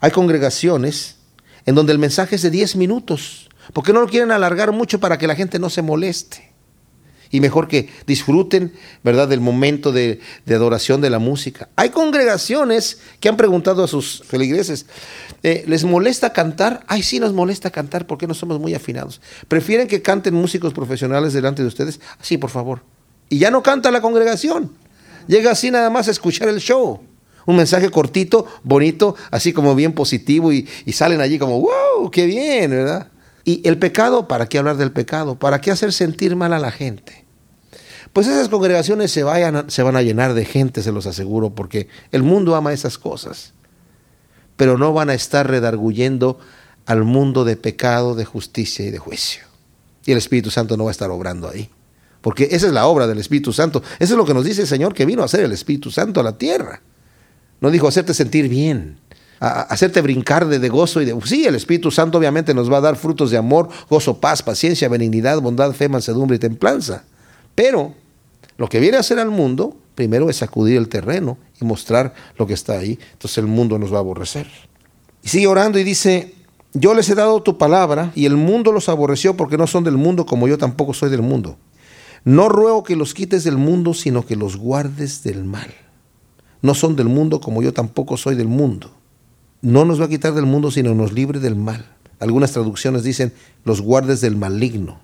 Hay 0.00 0.10
congregaciones 0.10 1.19
en 1.66 1.74
donde 1.74 1.92
el 1.92 1.98
mensaje 1.98 2.36
es 2.36 2.42
de 2.42 2.50
10 2.50 2.76
minutos. 2.76 3.48
porque 3.72 3.92
no 3.92 4.00
lo 4.00 4.08
quieren 4.08 4.32
alargar 4.32 4.72
mucho 4.72 4.98
para 4.98 5.16
que 5.16 5.28
la 5.28 5.36
gente 5.36 5.58
no 5.60 5.70
se 5.70 5.82
moleste? 5.82 6.50
Y 7.30 7.40
mejor 7.40 7.68
que 7.68 7.88
disfruten, 8.06 8.72
¿verdad?, 9.04 9.28
del 9.28 9.40
momento 9.40 9.92
de, 9.92 10.20
adoración 10.48 11.00
de 11.00 11.10
la 11.10 11.20
música. 11.20 11.68
Hay 11.76 11.90
congregaciones 11.90 12.98
que 13.20 13.28
han 13.28 13.36
preguntado 13.36 13.84
a 13.84 13.88
sus 13.88 14.24
feligreses, 14.26 14.86
eh, 15.44 15.62
¿les 15.68 15.84
molesta 15.84 16.32
cantar? 16.32 16.82
Ay, 16.88 17.04
sí 17.04 17.20
nos 17.20 17.32
molesta 17.32 17.70
cantar 17.70 18.08
porque 18.08 18.26
no 18.26 18.34
somos 18.34 18.58
muy 18.58 18.74
afinados. 18.74 19.20
¿Prefieren 19.46 19.86
que 19.86 20.02
canten 20.02 20.34
músicos 20.34 20.74
profesionales 20.74 21.32
delante 21.32 21.62
de 21.62 21.68
ustedes? 21.68 22.00
Sí, 22.20 22.36
por 22.36 22.50
favor. 22.50 22.82
Y 23.28 23.38
ya 23.38 23.52
no 23.52 23.62
canta 23.62 23.92
la 23.92 24.00
congregación. 24.00 24.72
Llega 25.28 25.52
así 25.52 25.70
nada 25.70 25.90
más 25.90 26.08
a 26.08 26.10
escuchar 26.10 26.48
el 26.48 26.58
show. 26.58 27.00
Un 27.46 27.56
mensaje 27.56 27.90
cortito, 27.90 28.46
bonito, 28.62 29.16
así 29.30 29.52
como 29.52 29.74
bien 29.74 29.92
positivo 29.92 30.52
y, 30.52 30.66
salen 30.92 31.20
allí 31.20 31.38
como, 31.38 31.60
wow, 31.60 32.10
qué 32.10 32.26
bien, 32.26 32.70
¿verdad? 32.70 33.08
Y 33.44 33.66
el 33.66 33.78
pecado, 33.78 34.28
¿para 34.28 34.48
qué 34.48 34.58
hablar 34.58 34.76
del 34.76 34.92
pecado? 34.92 35.36
¿Para 35.36 35.60
qué 35.60 35.70
hacer 35.70 35.92
sentir 35.92 36.36
mal 36.36 36.52
a 36.52 36.58
la 36.58 36.70
gente? 36.70 37.24
Pues 38.12 38.26
esas 38.26 38.48
congregaciones 38.48 39.10
se, 39.12 39.22
vayan, 39.22 39.70
se 39.70 39.82
van 39.82 39.96
a 39.96 40.02
llenar 40.02 40.34
de 40.34 40.44
gente, 40.44 40.82
se 40.82 40.92
los 40.92 41.06
aseguro, 41.06 41.50
porque 41.50 41.88
el 42.12 42.22
mundo 42.22 42.56
ama 42.56 42.72
esas 42.72 42.98
cosas. 42.98 43.52
Pero 44.56 44.76
no 44.76 44.92
van 44.92 45.10
a 45.10 45.14
estar 45.14 45.48
redarguyendo 45.48 46.38
al 46.86 47.04
mundo 47.04 47.44
de 47.44 47.56
pecado, 47.56 48.14
de 48.14 48.24
justicia 48.24 48.84
y 48.84 48.90
de 48.90 48.98
juicio. 48.98 49.44
Y 50.04 50.12
el 50.12 50.18
Espíritu 50.18 50.50
Santo 50.50 50.76
no 50.76 50.84
va 50.84 50.90
a 50.90 50.92
estar 50.92 51.10
obrando 51.10 51.48
ahí. 51.48 51.70
Porque 52.20 52.48
esa 52.50 52.66
es 52.66 52.72
la 52.72 52.86
obra 52.86 53.06
del 53.06 53.18
Espíritu 53.18 53.52
Santo. 53.52 53.82
Eso 53.98 54.14
es 54.14 54.18
lo 54.18 54.26
que 54.26 54.34
nos 54.34 54.44
dice 54.44 54.62
el 54.62 54.66
Señor 54.66 54.92
que 54.92 55.06
vino 55.06 55.22
a 55.22 55.26
hacer 55.26 55.44
el 55.44 55.52
Espíritu 55.52 55.90
Santo 55.90 56.20
a 56.20 56.22
la 56.22 56.36
tierra. 56.36 56.82
No 57.60 57.70
dijo 57.70 57.88
hacerte 57.88 58.14
sentir 58.14 58.48
bien, 58.48 58.98
hacerte 59.40 60.00
brincar 60.02 60.46
de, 60.46 60.68
gozo 60.68 61.00
y 61.00 61.06
de... 61.06 61.18
Sí, 61.24 61.46
el 61.46 61.54
Espíritu 61.54 61.90
Santo 61.90 62.18
obviamente 62.18 62.54
nos 62.54 62.70
va 62.70 62.78
a 62.78 62.82
dar 62.82 62.96
frutos 62.96 63.30
de 63.30 63.38
amor, 63.38 63.68
gozo, 63.88 64.20
paz, 64.20 64.42
paciencia, 64.42 64.88
benignidad, 64.88 65.40
bondad, 65.40 65.72
fe, 65.72 65.88
mansedumbre 65.88 66.36
y 66.36 66.38
templanza. 66.38 67.04
Pero 67.54 67.94
lo 68.58 68.68
que 68.68 68.80
viene 68.80 68.98
a 68.98 69.00
hacer 69.00 69.18
al 69.18 69.30
mundo, 69.30 69.76
primero 69.94 70.28
es 70.28 70.36
sacudir 70.36 70.76
el 70.76 70.88
terreno 70.88 71.38
y 71.60 71.64
mostrar 71.64 72.14
lo 72.36 72.46
que 72.46 72.54
está 72.54 72.78
ahí. 72.78 72.98
Entonces 73.12 73.38
el 73.38 73.46
mundo 73.46 73.78
nos 73.78 73.92
va 73.92 73.96
a 73.96 74.00
aborrecer. 74.00 74.46
Y 75.22 75.28
sigue 75.28 75.46
orando 75.46 75.78
y 75.78 75.84
dice, 75.84 76.34
yo 76.74 76.94
les 76.94 77.08
he 77.08 77.14
dado 77.14 77.42
tu 77.42 77.58
palabra 77.58 78.12
y 78.14 78.26
el 78.26 78.36
mundo 78.36 78.72
los 78.72 78.88
aborreció 78.90 79.36
porque 79.36 79.56
no 79.56 79.66
son 79.66 79.84
del 79.84 79.96
mundo 79.96 80.26
como 80.26 80.48
yo 80.48 80.58
tampoco 80.58 80.92
soy 80.92 81.10
del 81.10 81.22
mundo. 81.22 81.56
No 82.24 82.50
ruego 82.50 82.84
que 82.84 82.96
los 82.96 83.14
quites 83.14 83.44
del 83.44 83.56
mundo, 83.56 83.94
sino 83.94 84.26
que 84.26 84.36
los 84.36 84.56
guardes 84.56 85.22
del 85.22 85.44
mal 85.44 85.70
no 86.62 86.74
son 86.74 86.96
del 86.96 87.08
mundo 87.08 87.40
como 87.40 87.62
yo 87.62 87.72
tampoco 87.72 88.16
soy 88.16 88.34
del 88.34 88.48
mundo. 88.48 88.90
No 89.62 89.84
nos 89.84 90.00
va 90.00 90.06
a 90.06 90.08
quitar 90.08 90.34
del 90.34 90.46
mundo, 90.46 90.70
sino 90.70 90.94
nos 90.94 91.12
libre 91.12 91.38
del 91.40 91.56
mal. 91.56 91.86
Algunas 92.18 92.52
traducciones 92.52 93.02
dicen, 93.02 93.32
los 93.64 93.80
guardes 93.80 94.20
del 94.20 94.36
maligno. 94.36 95.00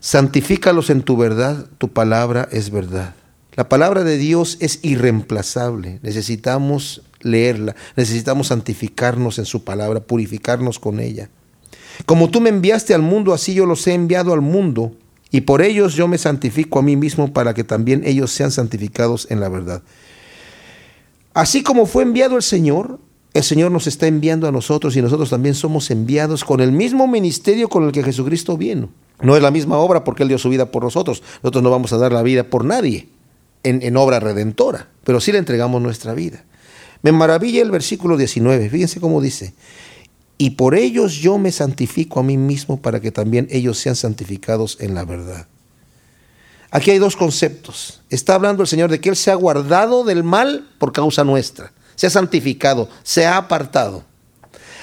Santifícalos 0.00 0.90
en 0.90 1.02
tu 1.02 1.16
verdad, 1.16 1.66
tu 1.78 1.88
palabra 1.88 2.48
es 2.50 2.70
verdad. 2.70 3.14
La 3.54 3.68
palabra 3.68 4.02
de 4.02 4.16
Dios 4.16 4.56
es 4.60 4.80
irreemplazable. 4.82 6.00
Necesitamos 6.02 7.02
leerla, 7.20 7.76
necesitamos 7.96 8.48
santificarnos 8.48 9.38
en 9.38 9.44
su 9.44 9.62
palabra, 9.62 10.00
purificarnos 10.00 10.78
con 10.78 11.00
ella. 11.00 11.28
Como 12.06 12.30
tú 12.30 12.40
me 12.40 12.48
enviaste 12.48 12.94
al 12.94 13.02
mundo, 13.02 13.34
así 13.34 13.54
yo 13.54 13.66
los 13.66 13.86
he 13.86 13.94
enviado 13.94 14.32
al 14.32 14.40
mundo, 14.40 14.92
y 15.30 15.42
por 15.42 15.62
ellos 15.62 15.94
yo 15.94 16.08
me 16.08 16.18
santifico 16.18 16.78
a 16.78 16.82
mí 16.82 16.96
mismo 16.96 17.32
para 17.32 17.54
que 17.54 17.64
también 17.64 18.02
ellos 18.04 18.32
sean 18.32 18.50
santificados 18.50 19.26
en 19.30 19.40
la 19.40 19.48
verdad. 19.48 19.82
Así 21.34 21.62
como 21.62 21.86
fue 21.86 22.02
enviado 22.02 22.36
el 22.36 22.42
Señor, 22.42 22.98
el 23.34 23.42
Señor 23.42 23.72
nos 23.72 23.86
está 23.86 24.06
enviando 24.06 24.46
a 24.46 24.52
nosotros 24.52 24.96
y 24.96 25.02
nosotros 25.02 25.30
también 25.30 25.54
somos 25.54 25.90
enviados 25.90 26.44
con 26.44 26.60
el 26.60 26.72
mismo 26.72 27.08
ministerio 27.08 27.68
con 27.68 27.84
el 27.84 27.92
que 27.92 28.02
Jesucristo 28.02 28.56
vino. 28.58 28.90
No 29.22 29.36
es 29.36 29.42
la 29.42 29.50
misma 29.50 29.78
obra 29.78 30.04
porque 30.04 30.24
Él 30.24 30.28
dio 30.28 30.38
su 30.38 30.50
vida 30.50 30.66
por 30.70 30.82
nosotros. 30.82 31.22
Nosotros 31.42 31.62
no 31.62 31.70
vamos 31.70 31.92
a 31.92 31.98
dar 31.98 32.12
la 32.12 32.22
vida 32.22 32.44
por 32.44 32.64
nadie 32.64 33.08
en, 33.62 33.96
obra 33.96 34.20
redentora, 34.20 34.88
pero 35.04 35.20
sí 35.20 35.32
le 35.32 35.38
entregamos 35.38 35.80
nuestra 35.80 36.14
vida. 36.14 36.44
Me 37.02 37.12
maravilla 37.12 37.62
el 37.62 37.70
versículo 37.70 38.16
19, 38.16 38.68
fíjense 38.68 39.00
cómo 39.00 39.20
dice, 39.20 39.54
y 40.38 40.50
por 40.50 40.74
ellos 40.74 41.14
yo 41.14 41.38
me 41.38 41.52
santifico 41.52 42.20
a 42.20 42.22
mí 42.22 42.36
mismo 42.36 42.80
para 42.80 43.00
que 43.00 43.12
también 43.12 43.46
ellos 43.50 43.78
sean 43.78 43.96
santificados 43.96 44.76
en 44.80 44.94
la 44.94 45.04
verdad. 45.04 45.46
Aquí 46.72 46.90
hay 46.90 46.98
dos 46.98 47.16
conceptos. 47.16 48.00
Está 48.08 48.34
hablando 48.34 48.62
el 48.62 48.68
Señor 48.68 48.90
de 48.90 48.98
que 48.98 49.10
Él 49.10 49.16
se 49.16 49.30
ha 49.30 49.34
guardado 49.34 50.04
del 50.04 50.24
mal 50.24 50.66
por 50.78 50.90
causa 50.90 51.22
nuestra, 51.22 51.70
se 51.94 52.06
ha 52.06 52.10
santificado, 52.10 52.88
se 53.02 53.26
ha 53.26 53.36
apartado. 53.36 54.04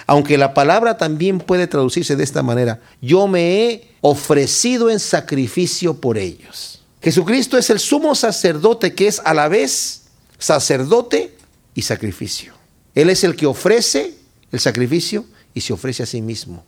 Aunque 0.05 0.37
la 0.37 0.53
palabra 0.53 0.97
también 0.97 1.39
puede 1.39 1.65
traducirse 1.67 2.15
de 2.15 2.23
esta 2.23 2.43
manera, 2.43 2.79
yo 3.01 3.27
me 3.27 3.65
he 3.65 3.91
ofrecido 4.01 4.91
en 4.91 4.99
sacrificio 4.99 5.95
por 5.95 6.19
ellos. 6.19 6.83
Jesucristo 7.01 7.57
es 7.57 7.71
el 7.71 7.79
sumo 7.79 8.13
sacerdote 8.13 8.93
que 8.93 9.07
es 9.07 9.19
a 9.25 9.33
la 9.33 9.47
vez 9.47 10.03
sacerdote 10.37 11.35
y 11.73 11.81
sacrificio. 11.81 12.53
Él 12.93 13.09
es 13.09 13.23
el 13.23 13.35
que 13.35 13.47
ofrece 13.47 14.15
el 14.51 14.59
sacrificio 14.59 15.25
y 15.55 15.61
se 15.61 15.73
ofrece 15.73 16.03
a 16.03 16.05
sí 16.05 16.21
mismo. 16.21 16.63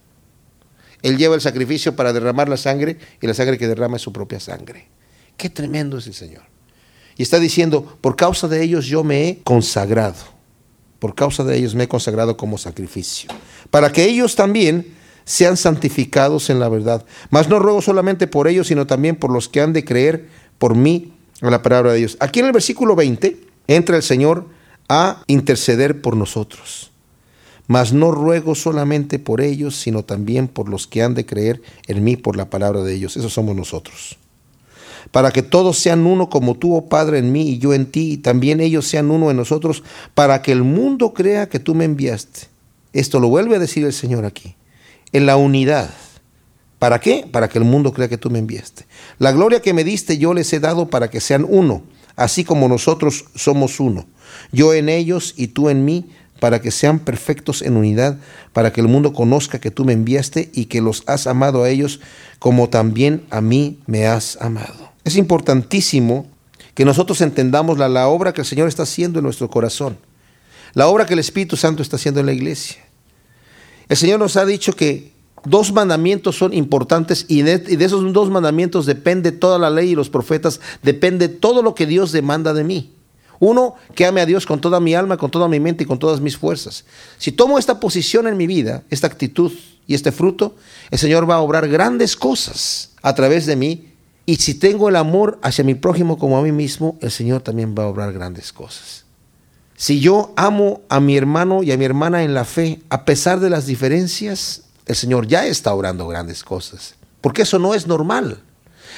Él 1.04 1.18
lleva 1.18 1.36
el 1.36 1.42
sacrificio 1.42 1.96
para 1.96 2.12
derramar 2.12 2.50
la 2.50 2.58
sangre 2.58 2.98
y 3.22 3.28
la 3.28 3.34
sangre 3.36 3.60
que 3.60 3.68
derrama 3.68 3.98
es 3.98 4.02
su 4.02 4.12
propia 4.12 4.40
sangre. 4.40 4.88
Qué 5.42 5.50
tremendo 5.50 5.98
es 5.98 6.06
el 6.06 6.14
Señor. 6.14 6.44
Y 7.18 7.24
está 7.24 7.40
diciendo, 7.40 7.98
por 8.00 8.16
causa 8.16 8.48
de 8.48 8.62
ellos 8.62 8.86
yo 8.86 9.04
me 9.04 9.28
he 9.28 9.40
consagrado. 9.40 10.20
Por 11.00 11.16
causa 11.16 11.44
de 11.44 11.58
ellos 11.58 11.74
me 11.74 11.86
he 11.86 11.88
consagrado 11.88 12.38
como 12.38 12.60
sacrificio. 12.60 13.32
Para 13.72 13.92
que 13.92 14.06
ellos 14.06 14.36
también 14.36 14.94
sean 15.26 15.58
santificados 15.58 16.52
en 16.52 16.60
la 16.60 16.70
verdad. 16.70 17.04
Mas 17.32 17.50
no 17.50 17.58
ruego 17.58 17.82
solamente 17.82 18.28
por 18.28 18.48
ellos, 18.48 18.68
sino 18.68 18.86
también 18.86 19.16
por 19.16 19.32
los 19.32 19.50
que 19.50 19.62
han 19.62 19.74
de 19.74 19.84
creer 19.84 20.30
por 20.60 20.76
mí 20.76 21.12
en 21.42 21.50
la 21.50 21.64
palabra 21.64 21.94
de 21.94 21.98
Dios. 21.98 22.18
Aquí 22.20 22.40
en 22.40 22.46
el 22.46 22.52
versículo 22.52 22.96
20 22.96 23.40
entra 23.66 23.96
el 23.96 24.04
Señor 24.04 24.46
a 24.90 25.24
interceder 25.26 26.04
por 26.04 26.16
nosotros. 26.16 26.92
Mas 27.66 27.94
no 27.94 28.12
ruego 28.12 28.54
solamente 28.54 29.18
por 29.18 29.42
ellos, 29.42 29.76
sino 29.76 30.06
también 30.06 30.48
por 30.48 30.70
los 30.70 30.86
que 30.86 31.02
han 31.02 31.16
de 31.16 31.26
creer 31.26 31.64
en 31.88 32.04
mí 32.04 32.16
por 32.16 32.38
la 32.38 32.52
palabra 32.52 32.84
de 32.84 32.94
ellos. 32.94 33.18
Esos 33.18 33.34
somos 33.34 33.56
nosotros. 33.56 34.20
Para 35.10 35.32
que 35.32 35.42
todos 35.42 35.80
sean 35.80 36.06
uno 36.06 36.30
como 36.30 36.56
tú, 36.56 36.76
oh 36.76 36.88
Padre, 36.88 37.18
en 37.18 37.32
mí 37.32 37.50
y 37.50 37.58
yo 37.58 37.74
en 37.74 37.88
ti, 37.88 38.14
y 38.14 38.18
también 38.18 38.60
ellos 38.60 38.88
sean 38.88 39.10
uno 39.10 39.32
en 39.32 39.38
nosotros, 39.38 39.84
para 40.14 40.42
que 40.42 40.52
el 40.52 40.64
mundo 40.64 41.14
crea 41.14 41.50
que 41.50 41.60
tú 41.60 41.74
me 41.74 41.86
enviaste. 41.86 42.48
Esto 42.94 43.20
lo 43.20 43.30
vuelve 43.30 43.56
a 43.56 43.60
decir 43.60 43.86
el 43.86 43.94
Señor 43.94 44.26
aquí 44.26 44.56
en 45.12 45.26
la 45.26 45.38
unidad. 45.38 45.90
¿Para 46.80 47.00
qué? 47.00 47.28
Para 47.32 47.48
que 47.48 47.60
el 47.60 47.66
mundo 47.66 47.94
crea 47.94 48.10
que 48.10 48.18
tú 48.18 48.30
me 48.30 48.40
enviaste. 48.40 48.86
La 49.20 49.32
gloria 49.32 49.62
que 49.62 49.74
me 49.74 49.84
diste 49.84 50.18
yo 50.18 50.34
les 50.34 50.52
he 50.54 50.60
dado 50.60 50.90
para 50.90 51.10
que 51.10 51.22
sean 51.22 51.46
uno, 51.48 51.84
así 52.16 52.44
como 52.44 52.68
nosotros 52.68 53.26
somos 53.36 53.80
uno. 53.80 54.08
Yo 54.52 54.74
en 54.74 54.90
ellos 54.90 55.34
y 55.38 55.48
tú 55.48 55.70
en 55.70 55.86
mí, 55.86 56.10
para 56.40 56.60
que 56.60 56.72
sean 56.72 56.98
perfectos 56.98 57.62
en 57.62 57.78
unidad, 57.78 58.18
para 58.52 58.74
que 58.74 58.82
el 58.82 58.88
mundo 58.88 59.14
conozca 59.14 59.60
que 59.60 59.70
tú 59.70 59.86
me 59.86 59.94
enviaste 59.94 60.50
y 60.54 60.66
que 60.66 60.82
los 60.82 61.04
has 61.06 61.28
amado 61.28 61.64
a 61.64 61.70
ellos 61.70 62.00
como 62.40 62.70
también 62.70 63.26
a 63.30 63.42
mí 63.42 63.80
me 63.86 64.08
has 64.08 64.42
amado. 64.42 64.81
Es 65.04 65.16
importantísimo 65.16 66.28
que 66.74 66.86
nosotros 66.86 67.22
entendamos 67.22 67.78
la, 67.78 68.08
obra 68.08 68.34
que 68.34 68.42
el 68.42 68.48
Señor 68.48 68.68
está 68.68 68.84
haciendo 68.84 69.20
en 69.20 69.24
nuestro 69.24 69.50
corazón, 69.50 69.98
la 70.74 70.88
obra 70.88 71.06
que 71.06 71.14
el 71.14 71.20
Espíritu 71.20 71.58
Santo 71.58 71.82
está 71.82 71.98
haciendo 71.98 72.20
en 72.20 72.28
la 72.28 72.34
iglesia. 72.34 72.78
El 73.90 73.98
Señor 73.98 74.20
nos 74.20 74.38
ha 74.38 74.46
dicho 74.46 74.74
que 74.74 75.12
dos 75.44 75.74
mandamientos 75.74 76.38
son 76.38 76.54
importantes 76.54 77.26
y 77.28 77.42
de, 77.42 77.64
esos 77.80 78.14
dos 78.14 78.30
mandamientos 78.30 78.86
depende 78.86 79.32
toda 79.32 79.60
la 79.60 79.70
ley 79.70 79.92
y 79.92 79.96
los 79.96 80.10
profetas, 80.10 80.62
depende 80.82 81.28
todo 81.28 81.62
lo 81.62 81.76
que 81.76 81.86
Dios 81.86 82.12
demanda 82.12 82.54
de 82.54 82.64
mí. 82.64 82.94
Uno, 83.40 83.74
que 83.96 84.06
ame 84.06 84.22
a 84.22 84.28
Dios 84.28 84.46
con 84.46 84.62
toda 84.62 84.80
mi 84.80 84.94
alma, 84.94 85.18
con 85.18 85.32
toda 85.32 85.48
mi 85.48 85.60
mente 85.60 85.84
y 85.84 85.88
con 85.88 85.98
todas 85.98 86.22
mis 86.22 86.38
fuerzas. 86.38 86.86
Si 87.18 87.32
tomo 87.32 87.58
esta 87.58 87.80
posición 87.80 88.28
en 88.28 88.38
mi 88.38 88.46
vida, 88.46 88.84
esta 88.92 89.08
actitud 89.08 89.52
y 89.88 89.96
este 89.96 90.12
fruto, 90.12 90.56
el 90.92 91.00
Señor 91.00 91.28
va 91.28 91.36
a 91.36 91.42
obrar 91.42 91.68
grandes 91.68 92.16
cosas 92.16 92.92
a 93.02 93.16
través 93.16 93.48
de 93.48 93.56
mí. 93.56 93.91
Y 94.26 94.36
si 94.36 94.54
tengo 94.54 94.90
el 94.90 94.96
amor 94.96 95.40
hacia 95.42 95.64
mi 95.64 95.76
prójimo 95.76 96.18
como 96.18 96.38
a 96.38 96.42
mí 96.42 96.52
mismo, 96.52 96.98
el 97.02 97.12
Señor 97.12 97.42
también 97.42 97.76
va 97.78 97.84
a 97.84 97.88
obrar 97.88 98.14
grandes 98.14 98.54
cosas. 98.54 99.06
Si 99.76 100.00
yo 100.00 100.32
amo 100.36 100.82
a 100.90 101.00
mi 101.00 101.18
hermano 101.18 101.64
y 101.64 101.72
a 101.72 101.78
mi 101.78 101.86
hermana 101.86 102.24
en 102.24 102.34
la 102.36 102.46
fe, 102.46 102.82
a 102.90 103.04
pesar 103.04 103.40
de 103.40 103.50
las 103.50 103.66
diferencias, 103.66 104.64
el 104.86 104.96
Señor 104.96 105.28
ya 105.28 105.48
está 105.48 105.74
obrando 105.74 106.08
grandes 106.08 106.44
cosas. 106.44 106.96
Porque 107.20 107.42
eso 107.44 107.58
no 107.58 107.74
es 107.74 107.88
normal. 107.88 108.42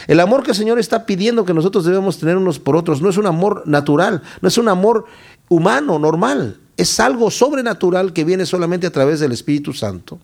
El 0.07 0.19
amor 0.19 0.43
que 0.43 0.51
el 0.51 0.57
Señor 0.57 0.79
está 0.79 1.05
pidiendo 1.05 1.45
que 1.45 1.53
nosotros 1.53 1.86
debemos 1.86 2.17
tener 2.17 2.36
unos 2.36 2.59
por 2.59 2.75
otros 2.75 3.01
no 3.01 3.09
es 3.09 3.17
un 3.17 3.27
amor 3.27 3.63
natural, 3.65 4.21
no 4.41 4.47
es 4.47 4.57
un 4.57 4.67
amor 4.67 5.05
humano, 5.47 5.99
normal. 5.99 6.59
Es 6.75 6.99
algo 6.99 7.31
sobrenatural 7.31 8.12
que 8.12 8.25
viene 8.25 8.45
solamente 8.45 8.88
a 8.88 8.91
través 8.91 9.19
del 9.19 9.31
Espíritu 9.31 9.73
Santo. 9.73 10.19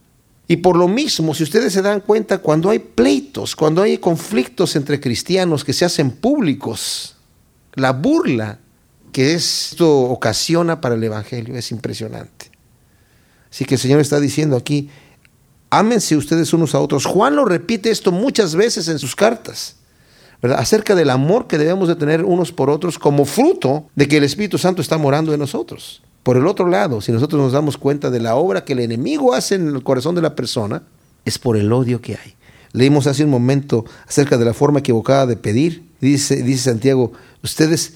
Y 0.51 0.57
por 0.57 0.75
lo 0.75 0.87
mismo, 0.87 1.35
si 1.35 1.43
ustedes 1.43 1.71
se 1.71 1.83
dan 1.83 2.01
cuenta, 2.01 2.39
cuando 2.39 2.71
hay 2.71 2.79
pleitos, 2.79 3.55
cuando 3.55 3.83
hay 3.83 3.99
conflictos 3.99 4.75
entre 4.75 4.99
cristianos 4.99 5.63
que 5.63 5.73
se 5.73 5.85
hacen 5.85 6.09
públicos, 6.09 7.15
la 7.75 7.93
burla 7.93 8.57
que 9.11 9.35
esto 9.35 9.87
ocasiona 10.05 10.81
para 10.81 10.95
el 10.95 11.03
Evangelio 11.03 11.55
es 11.55 11.69
impresionante. 11.69 12.49
Así 13.51 13.63
que 13.63 13.75
el 13.75 13.79
Señor 13.79 13.99
está 13.99 14.19
diciendo 14.19 14.57
aquí, 14.57 14.89
ámense 15.69 16.17
ustedes 16.17 16.51
unos 16.51 16.73
a 16.73 16.79
otros. 16.79 17.05
Juan 17.05 17.35
lo 17.35 17.45
repite 17.45 17.91
esto 17.91 18.11
muchas 18.11 18.55
veces 18.55 18.87
en 18.87 18.97
sus 18.97 19.15
cartas, 19.15 19.75
¿verdad? 20.41 20.57
acerca 20.57 20.95
del 20.95 21.11
amor 21.11 21.45
que 21.45 21.59
debemos 21.59 21.87
de 21.87 21.95
tener 21.95 22.25
unos 22.25 22.51
por 22.51 22.71
otros 22.71 22.97
como 22.97 23.25
fruto 23.25 23.87
de 23.93 24.07
que 24.07 24.17
el 24.17 24.23
Espíritu 24.23 24.57
Santo 24.57 24.81
está 24.81 24.97
morando 24.97 25.31
en 25.31 25.39
nosotros. 25.39 26.01
Por 26.23 26.37
el 26.37 26.47
otro 26.47 26.67
lado, 26.67 27.01
si 27.01 27.11
nosotros 27.11 27.41
nos 27.41 27.53
damos 27.53 27.77
cuenta 27.77 28.09
de 28.09 28.19
la 28.19 28.35
obra 28.35 28.65
que 28.65 28.73
el 28.73 28.79
enemigo 28.79 29.33
hace 29.33 29.55
en 29.55 29.67
el 29.67 29.83
corazón 29.83 30.15
de 30.15 30.21
la 30.21 30.35
persona, 30.35 30.83
es 31.25 31.39
por 31.39 31.57
el 31.57 31.71
odio 31.71 32.01
que 32.01 32.13
hay. 32.15 32.35
Leímos 32.71 33.07
hace 33.07 33.23
un 33.23 33.29
momento 33.29 33.85
acerca 34.07 34.37
de 34.37 34.45
la 34.45 34.53
forma 34.53 34.79
equivocada 34.79 35.25
de 35.25 35.37
pedir. 35.37 35.83
Dice, 36.01 36.43
dice 36.43 36.69
Santiago, 36.69 37.13
ustedes 37.43 37.93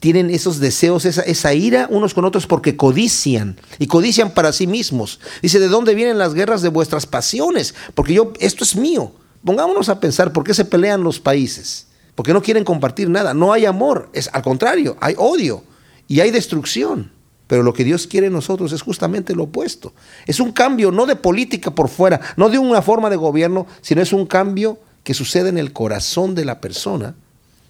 tienen 0.00 0.30
esos 0.30 0.58
deseos, 0.58 1.04
esa, 1.04 1.54
ira 1.54 1.86
unos 1.90 2.14
con 2.14 2.24
otros 2.24 2.46
porque 2.46 2.76
codician 2.76 3.58
y 3.78 3.86
codician 3.86 4.30
para 4.30 4.52
sí 4.52 4.66
mismos. 4.66 5.20
Dice, 5.42 5.60
¿de 5.60 5.68
dónde 5.68 5.94
vienen 5.94 6.18
las 6.18 6.34
guerras 6.34 6.62
de 6.62 6.70
vuestras 6.70 7.06
pasiones? 7.06 7.74
Porque 7.94 8.14
yo, 8.14 8.32
esto 8.40 8.64
es 8.64 8.74
mío. 8.74 9.12
Pongámonos 9.44 9.88
a 9.88 10.00
pensar 10.00 10.32
por 10.32 10.44
qué 10.44 10.54
se 10.54 10.64
pelean 10.64 11.02
los 11.02 11.20
países. 11.20 11.88
Porque 12.14 12.32
no 12.32 12.42
quieren 12.42 12.64
compartir 12.64 13.08
nada. 13.08 13.34
No 13.34 13.52
hay 13.52 13.66
amor, 13.66 14.08
es 14.12 14.30
al 14.32 14.42
contrario, 14.42 14.96
hay 15.00 15.14
odio 15.18 15.64
y 16.08 16.20
hay 16.20 16.30
destrucción. 16.30 17.10
Pero 17.52 17.62
lo 17.62 17.74
que 17.74 17.84
Dios 17.84 18.06
quiere 18.06 18.28
en 18.28 18.32
nosotros 18.32 18.72
es 18.72 18.80
justamente 18.80 19.34
lo 19.34 19.42
opuesto. 19.42 19.92
Es 20.26 20.40
un 20.40 20.52
cambio 20.52 20.90
no 20.90 21.04
de 21.04 21.16
política 21.16 21.70
por 21.70 21.90
fuera, 21.90 22.18
no 22.38 22.48
de 22.48 22.56
una 22.56 22.80
forma 22.80 23.10
de 23.10 23.16
gobierno, 23.16 23.66
sino 23.82 24.00
es 24.00 24.14
un 24.14 24.24
cambio 24.24 24.78
que 25.04 25.12
sucede 25.12 25.50
en 25.50 25.58
el 25.58 25.74
corazón 25.74 26.34
de 26.34 26.46
la 26.46 26.62
persona 26.62 27.14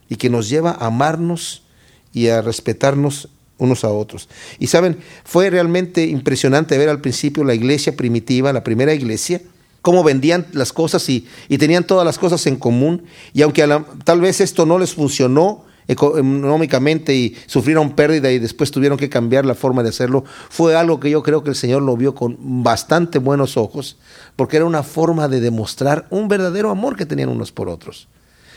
y 0.08 0.14
que 0.14 0.30
nos 0.30 0.48
lleva 0.48 0.70
a 0.70 0.86
amarnos 0.86 1.64
y 2.12 2.28
a 2.28 2.42
respetarnos 2.42 3.28
unos 3.58 3.82
a 3.82 3.90
otros. 3.90 4.28
Y 4.60 4.68
saben, 4.68 4.98
fue 5.24 5.50
realmente 5.50 6.06
impresionante 6.06 6.78
ver 6.78 6.88
al 6.88 7.00
principio 7.00 7.42
la 7.42 7.54
iglesia 7.54 7.96
primitiva, 7.96 8.52
la 8.52 8.62
primera 8.62 8.94
iglesia, 8.94 9.42
cómo 9.80 10.04
vendían 10.04 10.46
las 10.52 10.72
cosas 10.72 11.08
y, 11.08 11.26
tenían 11.58 11.84
todas 11.84 12.06
las 12.06 12.18
cosas 12.18 12.46
en 12.46 12.54
común. 12.54 13.02
Y 13.34 13.42
aunque 13.42 13.68
tal 14.04 14.20
vez 14.20 14.40
esto 14.40 14.64
no 14.64 14.78
les 14.78 14.94
funcionó 14.94 15.64
económicamente 15.88 17.14
y 17.14 17.36
sufrieron 17.46 17.92
pérdida 17.92 18.30
y 18.30 18.38
después 18.38 18.70
tuvieron 18.70 18.98
que 18.98 19.08
cambiar 19.08 19.44
la 19.44 19.54
forma 19.54 19.82
de 19.82 19.90
hacerlo, 19.90 20.24
fue 20.48 20.76
algo 20.76 21.00
que 21.00 21.10
yo 21.10 21.22
creo 21.22 21.42
que 21.42 21.50
el 21.50 21.56
Señor 21.56 21.82
lo 21.82 21.96
vio 21.96 22.14
con 22.14 22.36
bastante 22.62 23.18
buenos 23.18 23.56
ojos, 23.56 23.98
porque 24.36 24.56
era 24.56 24.66
una 24.66 24.82
forma 24.82 25.28
de 25.28 25.40
demostrar 25.40 26.06
un 26.10 26.28
verdadero 26.28 26.70
amor 26.70 26.96
que 26.96 27.06
tenían 27.06 27.28
unos 27.28 27.52
por 27.52 27.68
otros. 27.68 28.08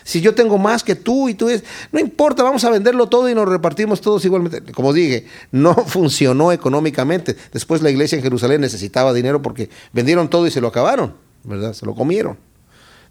Si 0.05 0.21
yo 0.21 0.35
tengo 0.35 0.59
más 0.59 0.83
que 0.83 0.93
tú 0.93 1.29
y 1.29 1.33
tú 1.33 1.49
es, 1.49 1.63
no 1.91 1.99
importa, 1.99 2.43
vamos 2.43 2.63
a 2.63 2.69
venderlo 2.69 3.07
todo 3.07 3.27
y 3.27 3.33
nos 3.33 3.49
repartimos 3.49 4.01
todos 4.01 4.23
igualmente. 4.23 4.71
Como 4.71 4.93
dije, 4.93 5.25
no 5.51 5.73
funcionó 5.87 6.51
económicamente. 6.51 7.35
Después 7.51 7.81
la 7.81 7.89
iglesia 7.89 8.15
en 8.15 8.21
Jerusalén 8.21 8.61
necesitaba 8.61 9.13
dinero 9.13 9.41
porque 9.41 9.71
vendieron 9.93 10.29
todo 10.29 10.45
y 10.45 10.51
se 10.51 10.61
lo 10.61 10.67
acabaron, 10.67 11.15
¿verdad? 11.43 11.73
Se 11.73 11.87
lo 11.87 11.95
comieron. 11.95 12.37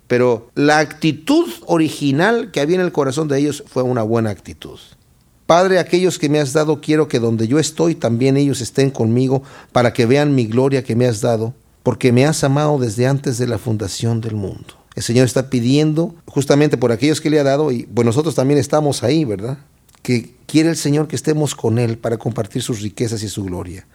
Pero 0.07 0.51
la 0.55 0.79
actitud 0.79 1.49
original 1.67 2.51
que 2.51 2.61
había 2.61 2.77
en 2.77 2.83
el 2.83 2.93
corazón 2.93 3.29
de 3.29 3.39
ellos 3.39 3.65
fue 3.67 3.83
una 3.83 4.03
buena 4.03 4.31
actitud. 4.31 4.79
Padre, 5.47 5.79
aquellos 5.79 6.19
que 6.19 6.29
me 6.29 6.41
has 6.41 6.53
dado, 6.53 6.81
quiero 6.81 7.07
que 7.07 7.19
donde 7.19 7.47
yo 7.47 7.59
estoy, 7.59 7.95
también 7.95 8.37
ellos 8.37 8.61
estén 8.61 8.91
conmigo, 8.91 9.43
para 9.73 9.93
que 9.93 10.07
vean 10.07 10.35
mi 10.35 10.47
gloria 10.47 10.85
que 10.85 10.97
me 10.97 11.07
has 11.07 11.21
dado, 11.21 11.55
porque 11.83 12.13
me 12.13 12.25
has 12.25 12.43
amado 12.45 12.79
desde 12.79 13.07
antes 13.07 13.37
de 13.37 13.47
la 13.47 13.59
fundación 13.59 14.23
del 14.23 14.37
mundo. 14.37 14.75
El 14.95 15.03
Señor 15.03 15.27
está 15.27 15.51
pidiendo 15.51 16.15
justamente 16.27 16.79
por 16.79 16.93
aquellos 16.93 17.21
que 17.21 17.29
le 17.29 17.41
ha 17.41 17.45
dado, 17.45 17.73
y 17.73 17.83
pues 17.83 18.07
nosotros 18.07 18.35
también 18.35 18.59
estamos 18.59 19.03
ahí, 19.03 19.25
¿verdad? 19.25 19.59
Que 20.01 20.35
quiere 20.47 20.71
el 20.71 20.77
Señor 20.77 21.09
que 21.09 21.17
estemos 21.17 21.55
con 21.55 21.79
Él 21.79 21.99
para 21.99 22.17
compartir 22.17 22.63
sus 22.63 22.81
riquezas 22.81 23.23
y 23.23 23.29
su 23.29 23.45
gloria. 23.45 23.87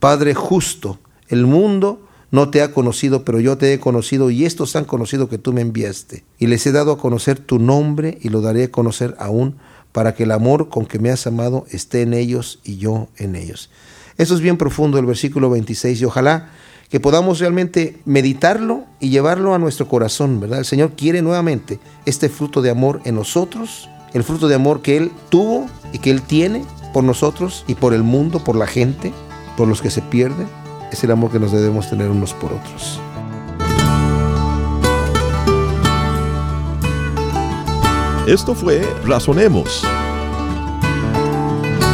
Padre 0.00 0.34
justo, 0.34 0.98
el 1.28 1.46
mundo 1.46 2.07
no 2.30 2.50
te 2.50 2.62
ha 2.62 2.72
conocido, 2.72 3.24
pero 3.24 3.40
yo 3.40 3.56
te 3.56 3.72
he 3.72 3.80
conocido 3.80 4.30
y 4.30 4.44
estos 4.44 4.76
han 4.76 4.84
conocido 4.84 5.28
que 5.28 5.38
tú 5.38 5.52
me 5.52 5.62
enviaste. 5.62 6.24
Y 6.38 6.46
les 6.46 6.66
he 6.66 6.72
dado 6.72 6.92
a 6.92 6.98
conocer 6.98 7.38
tu 7.38 7.58
nombre 7.58 8.18
y 8.20 8.28
lo 8.28 8.40
daré 8.40 8.64
a 8.64 8.70
conocer 8.70 9.16
aún 9.18 9.56
para 9.92 10.14
que 10.14 10.24
el 10.24 10.32
amor 10.32 10.68
con 10.68 10.86
que 10.86 10.98
me 10.98 11.10
has 11.10 11.26
amado 11.26 11.66
esté 11.70 12.02
en 12.02 12.14
ellos 12.14 12.60
y 12.64 12.76
yo 12.76 13.08
en 13.16 13.34
ellos. 13.34 13.70
Eso 14.18 14.34
es 14.34 14.40
bien 14.40 14.58
profundo 14.58 14.98
el 14.98 15.06
versículo 15.06 15.48
26 15.48 16.00
y 16.00 16.04
ojalá 16.04 16.50
que 16.90 17.00
podamos 17.00 17.38
realmente 17.38 18.00
meditarlo 18.04 18.84
y 19.00 19.10
llevarlo 19.10 19.54
a 19.54 19.58
nuestro 19.58 19.88
corazón, 19.88 20.40
¿verdad? 20.40 20.60
El 20.60 20.64
Señor 20.64 20.92
quiere 20.96 21.22
nuevamente 21.22 21.78
este 22.06 22.28
fruto 22.28 22.62
de 22.62 22.70
amor 22.70 23.00
en 23.04 23.14
nosotros, 23.14 23.88
el 24.14 24.24
fruto 24.24 24.48
de 24.48 24.54
amor 24.54 24.82
que 24.82 24.96
Él 24.96 25.12
tuvo 25.28 25.66
y 25.92 25.98
que 25.98 26.10
Él 26.10 26.22
tiene 26.22 26.64
por 26.92 27.04
nosotros 27.04 27.64
y 27.68 27.74
por 27.74 27.94
el 27.94 28.02
mundo, 28.02 28.42
por 28.42 28.56
la 28.56 28.66
gente, 28.66 29.12
por 29.56 29.68
los 29.68 29.82
que 29.82 29.90
se 29.90 30.02
pierden. 30.02 30.46
Es 30.90 31.04
el 31.04 31.10
amor 31.10 31.30
que 31.30 31.38
nos 31.38 31.52
debemos 31.52 31.88
tener 31.88 32.10
unos 32.10 32.34
por 32.34 32.52
otros. 32.52 33.00
Esto 38.26 38.54
fue 38.54 38.86
Razonemos. 39.06 39.82